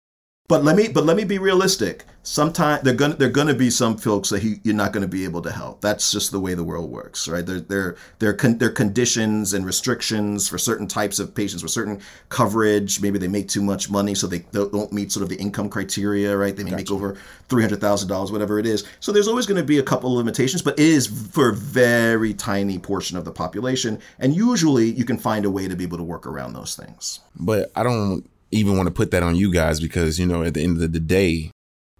But 0.50 0.64
let 0.64 0.76
me 0.76 0.88
but 0.88 1.06
let 1.06 1.16
me 1.16 1.26
be 1.26 1.38
realistic. 1.38 2.06
Sometimes 2.24 2.82
they're 2.82 2.96
gonna 2.96 3.14
they're 3.14 3.30
gonna 3.30 3.54
be 3.54 3.70
some 3.70 3.98
folks 3.98 4.30
that 4.30 4.42
he, 4.42 4.56
you're 4.64 4.74
not 4.74 4.94
gonna 4.94 5.08
be 5.08 5.24
able 5.24 5.44
to 5.44 5.52
help. 5.52 5.80
That's 5.82 6.12
just 6.12 6.32
the 6.32 6.40
way 6.40 6.56
the 6.56 6.64
world 6.64 6.90
works, 6.90 7.28
right? 7.28 7.46
There 7.46 7.60
there 7.60 7.96
there 8.18 8.34
con, 8.34 8.58
there 8.58 8.72
conditions 8.72 9.54
and 9.54 9.64
restrictions 9.64 10.50
for 10.50 10.58
certain 10.58 10.88
types 10.88 11.20
of 11.20 11.36
patients 11.36 11.62
with 11.62 11.72
certain 11.72 12.02
coverage. 12.30 13.00
Maybe 13.00 13.20
they 13.20 13.28
make 13.28 13.48
too 13.48 13.62
much 13.62 13.92
money, 13.92 14.16
so 14.16 14.26
they 14.26 14.40
don't 14.52 14.92
meet 14.92 15.12
sort 15.12 15.22
of 15.22 15.30
the 15.30 15.36
income 15.36 15.70
criteria, 15.70 16.36
right? 16.36 16.56
They 16.56 16.64
may 16.64 16.72
gotcha. 16.72 16.82
make 16.82 16.92
over 16.92 17.16
three 17.48 17.62
hundred 17.62 17.80
thousand 17.80 18.10
dollars, 18.10 18.32
whatever 18.32 18.58
it 18.58 18.66
is. 18.66 18.88
So 19.02 19.12
there's 19.12 19.28
always 19.28 19.46
going 19.46 19.62
to 19.62 19.64
be 19.64 19.78
a 19.78 19.84
couple 19.84 20.12
of 20.12 20.18
limitations, 20.18 20.64
but 20.64 20.80
it 20.80 20.86
is 20.86 21.06
for 21.32 21.50
a 21.50 21.54
very 21.54 22.34
tiny 22.34 22.80
portion 22.80 23.18
of 23.20 23.24
the 23.24 23.32
population, 23.32 24.00
and 24.18 24.36
usually 24.36 24.90
you 24.90 25.06
can 25.06 25.20
find 25.20 25.46
a 25.46 25.52
way 25.52 25.68
to 25.68 25.76
be 25.76 25.84
able 25.84 25.98
to 25.98 26.04
work 26.04 26.26
around 26.26 26.54
those 26.54 26.76
things. 26.76 27.20
But 27.36 27.72
I 27.76 27.84
don't 27.84 28.28
even 28.52 28.78
want 28.78 28.88
to 28.88 28.94
put 28.94 29.12
that 29.12 29.24
on 29.24 29.36
you 29.36 29.52
guys 29.52 29.80
because, 29.80 30.20
you 30.20 30.26
know, 30.26 30.44
at 30.44 30.54
the 30.54 30.64
end 30.64 30.82
of 30.82 30.92
the 30.92 31.00
day, 31.00 31.52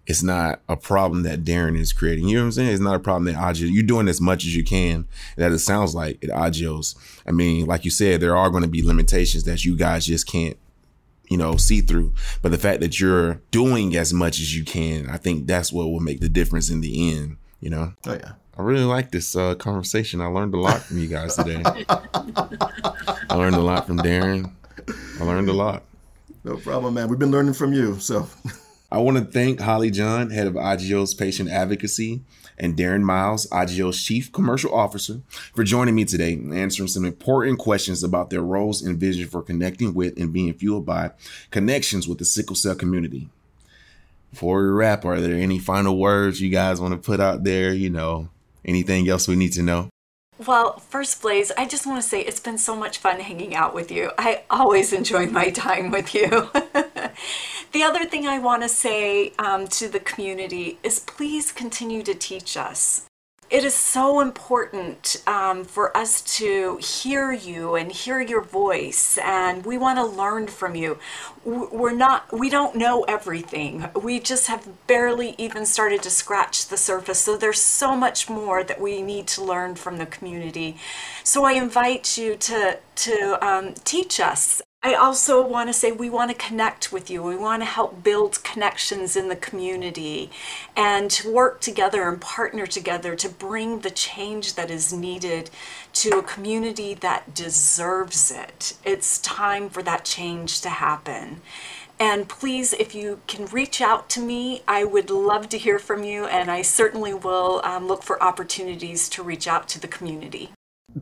it's 0.06 0.22
not 0.22 0.60
a 0.68 0.76
problem 0.76 1.22
that 1.22 1.44
Darrin 1.44 1.76
is 1.76 1.92
creating. 1.92 2.26
You 2.26 2.36
know 2.36 2.42
what 2.42 2.46
I'm 2.46 2.52
saying? 2.52 2.72
It's 2.72 2.80
not 2.80 2.96
a 2.96 3.00
problem 3.00 3.24
that 3.24 3.36
Agios, 3.36 3.70
you're 3.70 3.84
doing 3.84 4.08
as 4.08 4.20
much 4.20 4.44
as 4.44 4.56
you 4.56 4.64
can 4.64 5.06
that 5.36 5.52
it 5.52 5.60
sounds 5.60 5.94
like 5.94 6.22
at 6.24 6.30
Agios. 6.30 6.96
I 7.26 7.30
mean, 7.30 7.66
like 7.66 7.84
you 7.84 7.90
said, 7.90 8.20
there 8.20 8.36
are 8.36 8.50
going 8.50 8.64
to 8.64 8.68
be 8.68 8.82
limitations 8.82 9.44
that 9.44 9.64
you 9.64 9.76
guys 9.76 10.06
just 10.06 10.26
can't, 10.26 10.56
you 11.28 11.36
know, 11.36 11.56
see 11.56 11.80
through. 11.80 12.14
But 12.42 12.50
the 12.50 12.58
fact 12.58 12.80
that 12.80 12.98
you're 12.98 13.40
doing 13.52 13.96
as 13.96 14.12
much 14.12 14.40
as 14.40 14.56
you 14.56 14.64
can, 14.64 15.08
I 15.08 15.16
think 15.16 15.46
that's 15.46 15.72
what 15.72 15.84
will 15.86 16.00
make 16.00 16.20
the 16.20 16.28
difference 16.28 16.70
in 16.70 16.80
the 16.80 17.12
end, 17.12 17.36
you 17.60 17.70
know? 17.70 17.92
Oh, 18.06 18.14
yeah. 18.14 18.32
I 18.58 18.62
really 18.62 18.84
like 18.84 19.12
this 19.12 19.36
uh, 19.36 19.54
conversation. 19.54 20.20
I 20.20 20.26
learned 20.26 20.54
a 20.54 20.60
lot 20.60 20.82
from 20.82 20.98
you 20.98 21.06
guys 21.06 21.36
today. 21.36 21.62
I 21.64 23.36
learned 23.36 23.54
a 23.54 23.60
lot 23.60 23.86
from 23.86 23.98
Darrin. 23.98 24.54
I 25.20 25.24
learned 25.24 25.48
a 25.48 25.52
lot. 25.52 25.84
No 26.42 26.56
problem, 26.56 26.94
man. 26.94 27.08
We've 27.08 27.18
been 27.18 27.30
learning 27.30 27.54
from 27.54 27.72
you. 27.72 27.98
So 27.98 28.28
I 28.92 28.98
want 28.98 29.18
to 29.18 29.24
thank 29.24 29.60
Holly 29.60 29.90
John, 29.90 30.30
head 30.30 30.46
of 30.46 30.54
Agios 30.54 31.16
Patient 31.16 31.50
Advocacy, 31.50 32.22
and 32.58 32.76
Darrin 32.76 33.04
Miles, 33.04 33.46
Agios 33.48 34.04
Chief 34.04 34.32
Commercial 34.32 34.74
Officer, 34.74 35.20
for 35.54 35.64
joining 35.64 35.94
me 35.94 36.04
today 36.04 36.32
and 36.32 36.54
answering 36.54 36.88
some 36.88 37.04
important 37.04 37.58
questions 37.58 38.02
about 38.02 38.30
their 38.30 38.42
roles 38.42 38.82
and 38.82 38.98
vision 38.98 39.28
for 39.28 39.42
connecting 39.42 39.94
with 39.94 40.18
and 40.18 40.32
being 40.32 40.52
fueled 40.54 40.86
by 40.86 41.12
connections 41.50 42.08
with 42.08 42.18
the 42.18 42.24
sickle 42.24 42.56
cell 42.56 42.74
community. 42.74 43.28
Before 44.30 44.62
we 44.62 44.68
wrap, 44.68 45.04
are 45.04 45.20
there 45.20 45.34
any 45.34 45.58
final 45.58 45.98
words 45.98 46.40
you 46.40 46.50
guys 46.50 46.80
want 46.80 46.92
to 46.92 46.98
put 46.98 47.20
out 47.20 47.44
there? 47.44 47.72
You 47.72 47.90
know, 47.90 48.28
anything 48.64 49.08
else 49.08 49.28
we 49.28 49.36
need 49.36 49.52
to 49.54 49.62
know? 49.62 49.90
Well, 50.46 50.78
first, 50.78 51.20
Blaze, 51.20 51.52
I 51.58 51.66
just 51.66 51.86
want 51.86 52.00
to 52.02 52.08
say 52.08 52.22
it's 52.22 52.40
been 52.40 52.56
so 52.56 52.74
much 52.74 52.96
fun 52.96 53.20
hanging 53.20 53.54
out 53.54 53.74
with 53.74 53.90
you. 53.90 54.10
I 54.16 54.44
always 54.48 54.90
enjoy 54.90 55.26
my 55.26 55.50
time 55.50 55.90
with 55.90 56.14
you. 56.14 56.28
the 57.72 57.82
other 57.82 58.06
thing 58.06 58.26
I 58.26 58.38
want 58.38 58.62
to 58.62 58.68
say 58.70 59.34
um, 59.38 59.68
to 59.68 59.86
the 59.86 60.00
community 60.00 60.78
is 60.82 61.00
please 61.00 61.52
continue 61.52 62.02
to 62.04 62.14
teach 62.14 62.56
us 62.56 63.09
it 63.50 63.64
is 63.64 63.74
so 63.74 64.20
important 64.20 65.20
um, 65.26 65.64
for 65.64 65.96
us 65.96 66.20
to 66.38 66.78
hear 66.80 67.32
you 67.32 67.74
and 67.74 67.90
hear 67.90 68.20
your 68.20 68.42
voice 68.42 69.18
and 69.18 69.66
we 69.66 69.76
want 69.76 69.98
to 69.98 70.04
learn 70.06 70.46
from 70.46 70.76
you. 70.76 70.98
We're 71.44 71.92
not 71.92 72.32
we 72.32 72.48
don't 72.48 72.76
know 72.76 73.02
everything. 73.04 73.86
We 74.00 74.20
just 74.20 74.46
have 74.46 74.68
barely 74.86 75.34
even 75.36 75.66
started 75.66 76.02
to 76.04 76.10
scratch 76.10 76.68
the 76.68 76.76
surface 76.76 77.20
so 77.20 77.36
there's 77.36 77.60
so 77.60 77.96
much 77.96 78.30
more 78.30 78.62
that 78.62 78.80
we 78.80 79.02
need 79.02 79.26
to 79.28 79.42
learn 79.42 79.74
from 79.74 79.98
the 79.98 80.06
community. 80.06 80.76
So 81.24 81.44
i 81.44 81.52
invite 81.52 82.16
you 82.16 82.36
to 82.36 82.78
to 82.94 83.38
um, 83.44 83.74
teach 83.84 84.20
us 84.20 84.62
I 84.82 84.94
also 84.94 85.46
want 85.46 85.68
to 85.68 85.74
say 85.74 85.92
we 85.92 86.08
want 86.08 86.30
to 86.30 86.36
connect 86.36 86.90
with 86.90 87.10
you. 87.10 87.22
We 87.22 87.36
want 87.36 87.60
to 87.60 87.66
help 87.66 88.02
build 88.02 88.42
connections 88.42 89.14
in 89.14 89.28
the 89.28 89.36
community 89.36 90.30
and 90.74 91.10
to 91.10 91.30
work 91.30 91.60
together 91.60 92.08
and 92.08 92.18
partner 92.18 92.66
together 92.66 93.14
to 93.16 93.28
bring 93.28 93.80
the 93.80 93.90
change 93.90 94.54
that 94.54 94.70
is 94.70 94.90
needed 94.90 95.50
to 95.92 96.18
a 96.18 96.22
community 96.22 96.94
that 96.94 97.34
deserves 97.34 98.32
it. 98.32 98.72
It's 98.82 99.18
time 99.18 99.68
for 99.68 99.82
that 99.82 100.06
change 100.06 100.62
to 100.62 100.70
happen. 100.70 101.42
And 101.98 102.26
please, 102.26 102.72
if 102.72 102.94
you 102.94 103.20
can 103.26 103.44
reach 103.46 103.82
out 103.82 104.08
to 104.10 104.20
me, 104.20 104.62
I 104.66 104.84
would 104.84 105.10
love 105.10 105.50
to 105.50 105.58
hear 105.58 105.78
from 105.78 106.02
you, 106.04 106.24
and 106.24 106.50
I 106.50 106.62
certainly 106.62 107.12
will 107.12 107.60
um, 107.64 107.86
look 107.86 108.02
for 108.02 108.22
opportunities 108.22 109.10
to 109.10 109.22
reach 109.22 109.46
out 109.46 109.68
to 109.68 109.80
the 109.80 109.88
community. 109.88 110.48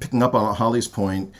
Picking 0.01 0.25
up 0.25 0.35
on 0.35 0.57
Holly's 0.57 0.88
point, 0.88 1.33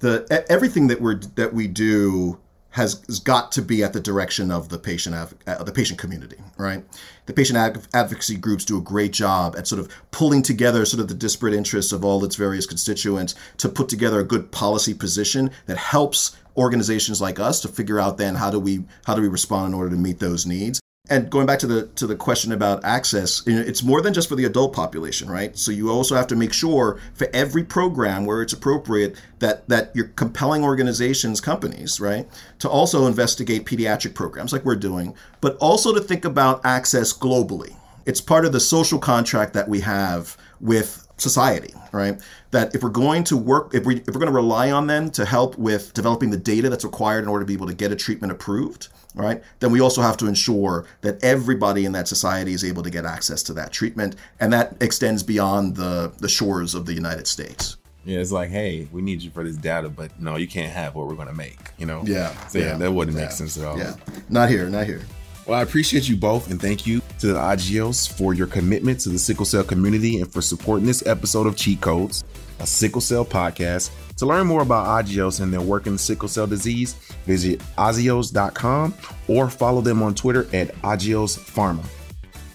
the 0.00 0.44
everything 0.48 0.88
that 0.88 1.00
we're 1.00 1.18
that 1.36 1.54
we 1.54 1.66
do 1.66 2.38
has, 2.74 3.04
has 3.06 3.20
got 3.20 3.52
to 3.52 3.62
be 3.62 3.84
at 3.84 3.92
the 3.92 4.00
direction 4.00 4.50
of 4.50 4.68
the 4.68 4.78
patient 4.78 5.14
uh, 5.14 5.62
the 5.62 5.70
patient 5.70 5.96
community, 5.96 6.36
right? 6.58 6.84
The 7.26 7.32
patient 7.32 7.56
advocacy 7.94 8.36
groups 8.36 8.64
do 8.64 8.76
a 8.76 8.80
great 8.80 9.12
job 9.12 9.54
at 9.56 9.68
sort 9.68 9.80
of 9.80 9.88
pulling 10.10 10.42
together 10.42 10.84
sort 10.84 11.00
of 11.00 11.06
the 11.06 11.14
disparate 11.14 11.54
interests 11.54 11.92
of 11.92 12.04
all 12.04 12.24
its 12.24 12.34
various 12.34 12.66
constituents 12.66 13.36
to 13.58 13.68
put 13.68 13.88
together 13.88 14.18
a 14.18 14.24
good 14.24 14.50
policy 14.50 14.92
position 14.92 15.52
that 15.66 15.76
helps 15.76 16.36
organizations 16.56 17.20
like 17.20 17.38
us 17.38 17.60
to 17.60 17.68
figure 17.68 18.00
out 18.00 18.18
then 18.18 18.34
how 18.34 18.50
do 18.50 18.58
we 18.58 18.84
how 19.06 19.14
do 19.14 19.22
we 19.22 19.28
respond 19.28 19.72
in 19.72 19.74
order 19.74 19.90
to 19.90 19.96
meet 19.96 20.18
those 20.18 20.44
needs 20.44 20.80
and 21.10 21.28
going 21.28 21.44
back 21.44 21.58
to 21.58 21.66
the 21.66 21.86
to 21.88 22.06
the 22.06 22.16
question 22.16 22.50
about 22.50 22.82
access, 22.82 23.42
you 23.46 23.54
know, 23.54 23.60
it's 23.60 23.82
more 23.82 24.00
than 24.00 24.14
just 24.14 24.26
for 24.26 24.36
the 24.36 24.46
adult 24.46 24.72
population, 24.72 25.30
right? 25.30 25.56
So 25.56 25.70
you 25.70 25.90
also 25.90 26.14
have 26.14 26.26
to 26.28 26.36
make 26.36 26.54
sure 26.54 26.98
for 27.12 27.28
every 27.34 27.62
program 27.62 28.24
where 28.24 28.40
it's 28.40 28.54
appropriate 28.54 29.14
that 29.40 29.68
that 29.68 29.90
you're 29.94 30.08
compelling 30.08 30.64
organizations, 30.64 31.42
companies, 31.42 32.00
right, 32.00 32.26
to 32.60 32.70
also 32.70 33.06
investigate 33.06 33.66
pediatric 33.66 34.14
programs 34.14 34.52
like 34.52 34.64
we're 34.64 34.76
doing, 34.76 35.14
but 35.42 35.58
also 35.58 35.92
to 35.92 36.00
think 36.00 36.24
about 36.24 36.64
access 36.64 37.12
globally. 37.12 37.76
It's 38.06 38.22
part 38.22 38.46
of 38.46 38.52
the 38.52 38.60
social 38.60 38.98
contract 38.98 39.52
that 39.52 39.68
we 39.68 39.80
have 39.80 40.38
with 40.60 41.03
society, 41.16 41.74
right? 41.92 42.20
That 42.50 42.74
if 42.74 42.82
we're 42.82 42.90
going 42.90 43.24
to 43.24 43.36
work, 43.36 43.74
if 43.74 43.84
we 43.84 43.96
if 43.96 44.08
we're 44.08 44.14
going 44.14 44.26
to 44.26 44.32
rely 44.32 44.70
on 44.70 44.86
them 44.86 45.10
to 45.12 45.24
help 45.24 45.56
with 45.56 45.94
developing 45.94 46.30
the 46.30 46.36
data 46.36 46.68
that's 46.68 46.84
required 46.84 47.24
in 47.24 47.28
order 47.28 47.44
to 47.44 47.46
be 47.46 47.54
able 47.54 47.66
to 47.66 47.74
get 47.74 47.92
a 47.92 47.96
treatment 47.96 48.32
approved, 48.32 48.88
right? 49.14 49.42
Then 49.60 49.70
we 49.70 49.80
also 49.80 50.02
have 50.02 50.16
to 50.18 50.26
ensure 50.26 50.86
that 51.02 51.22
everybody 51.22 51.84
in 51.84 51.92
that 51.92 52.08
society 52.08 52.52
is 52.52 52.64
able 52.64 52.82
to 52.82 52.90
get 52.90 53.04
access 53.04 53.42
to 53.44 53.52
that 53.54 53.72
treatment, 53.72 54.16
and 54.40 54.52
that 54.52 54.76
extends 54.80 55.22
beyond 55.22 55.76
the 55.76 56.12
the 56.18 56.28
shores 56.28 56.74
of 56.74 56.86
the 56.86 56.94
United 56.94 57.26
States. 57.26 57.76
Yeah, 58.04 58.18
it's 58.18 58.32
like, 58.32 58.50
hey, 58.50 58.86
we 58.92 59.00
need 59.00 59.22
you 59.22 59.30
for 59.30 59.42
this 59.44 59.56
data, 59.56 59.88
but 59.88 60.20
no, 60.20 60.36
you 60.36 60.46
can't 60.46 60.70
have 60.70 60.94
what 60.94 61.06
we're 61.06 61.14
going 61.14 61.28
to 61.28 61.34
make. 61.34 61.58
You 61.78 61.86
know? 61.86 62.02
Yeah. 62.04 62.36
So 62.48 62.58
yeah, 62.58 62.64
yeah 62.66 62.76
that 62.76 62.92
wouldn't 62.92 63.16
yeah, 63.16 63.24
make 63.24 63.32
sense 63.32 63.56
at 63.56 63.64
all. 63.64 63.78
Yeah, 63.78 63.96
not 64.28 64.50
here, 64.50 64.68
not 64.68 64.84
here. 64.84 65.00
Well, 65.46 65.58
I 65.58 65.62
appreciate 65.62 66.08
you 66.08 66.16
both 66.16 66.50
and 66.50 66.60
thank 66.60 66.86
you 66.86 67.02
to 67.18 67.26
the 67.26 67.38
Agios 67.38 68.10
for 68.10 68.32
your 68.32 68.46
commitment 68.46 69.00
to 69.00 69.10
the 69.10 69.18
sickle 69.18 69.44
cell 69.44 69.62
community 69.62 70.20
and 70.20 70.32
for 70.32 70.40
supporting 70.40 70.86
this 70.86 71.06
episode 71.06 71.46
of 71.46 71.54
Cheat 71.54 71.82
Codes, 71.82 72.24
a 72.60 72.66
sickle 72.66 73.02
cell 73.02 73.26
podcast. 73.26 73.90
To 74.16 74.26
learn 74.26 74.46
more 74.46 74.62
about 74.62 74.86
Agios 75.04 75.42
and 75.42 75.52
their 75.52 75.60
work 75.60 75.86
in 75.86 75.98
sickle 75.98 76.28
cell 76.28 76.46
disease, 76.46 76.94
visit 77.26 77.58
agios.com 77.76 78.94
or 79.28 79.50
follow 79.50 79.82
them 79.82 80.02
on 80.02 80.14
Twitter 80.14 80.44
at 80.54 80.74
Agios 80.76 81.38
Pharma. 81.38 81.84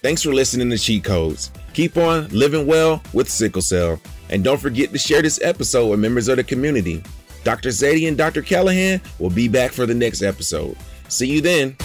Thanks 0.02 0.24
for 0.24 0.34
listening 0.34 0.70
to 0.72 0.78
Cheat 0.78 1.04
Codes. 1.04 1.52
Keep 1.74 1.98
on 1.98 2.28
living 2.30 2.66
well 2.66 3.04
with 3.14 3.30
sickle 3.30 3.62
cell. 3.62 4.02
And 4.32 4.44
don't 4.44 4.60
forget 4.60 4.92
to 4.94 4.98
share 4.98 5.22
this 5.22 5.40
episode 5.44 5.90
with 5.90 6.00
members 6.00 6.28
of 6.28 6.38
the 6.38 6.44
community. 6.44 7.04
Dr. 7.44 7.70
Zaidi 7.70 8.08
and 8.08 8.18
Dr. 8.18 8.42
Callaghan 8.42 9.02
will 9.20 9.30
be 9.30 9.48
back 9.48 9.72
for 9.72 9.86
the 9.86 9.94
next 9.94 10.22
episode. 10.22 10.76
See 11.08 11.28
you 11.28 11.42
then. 11.42 11.76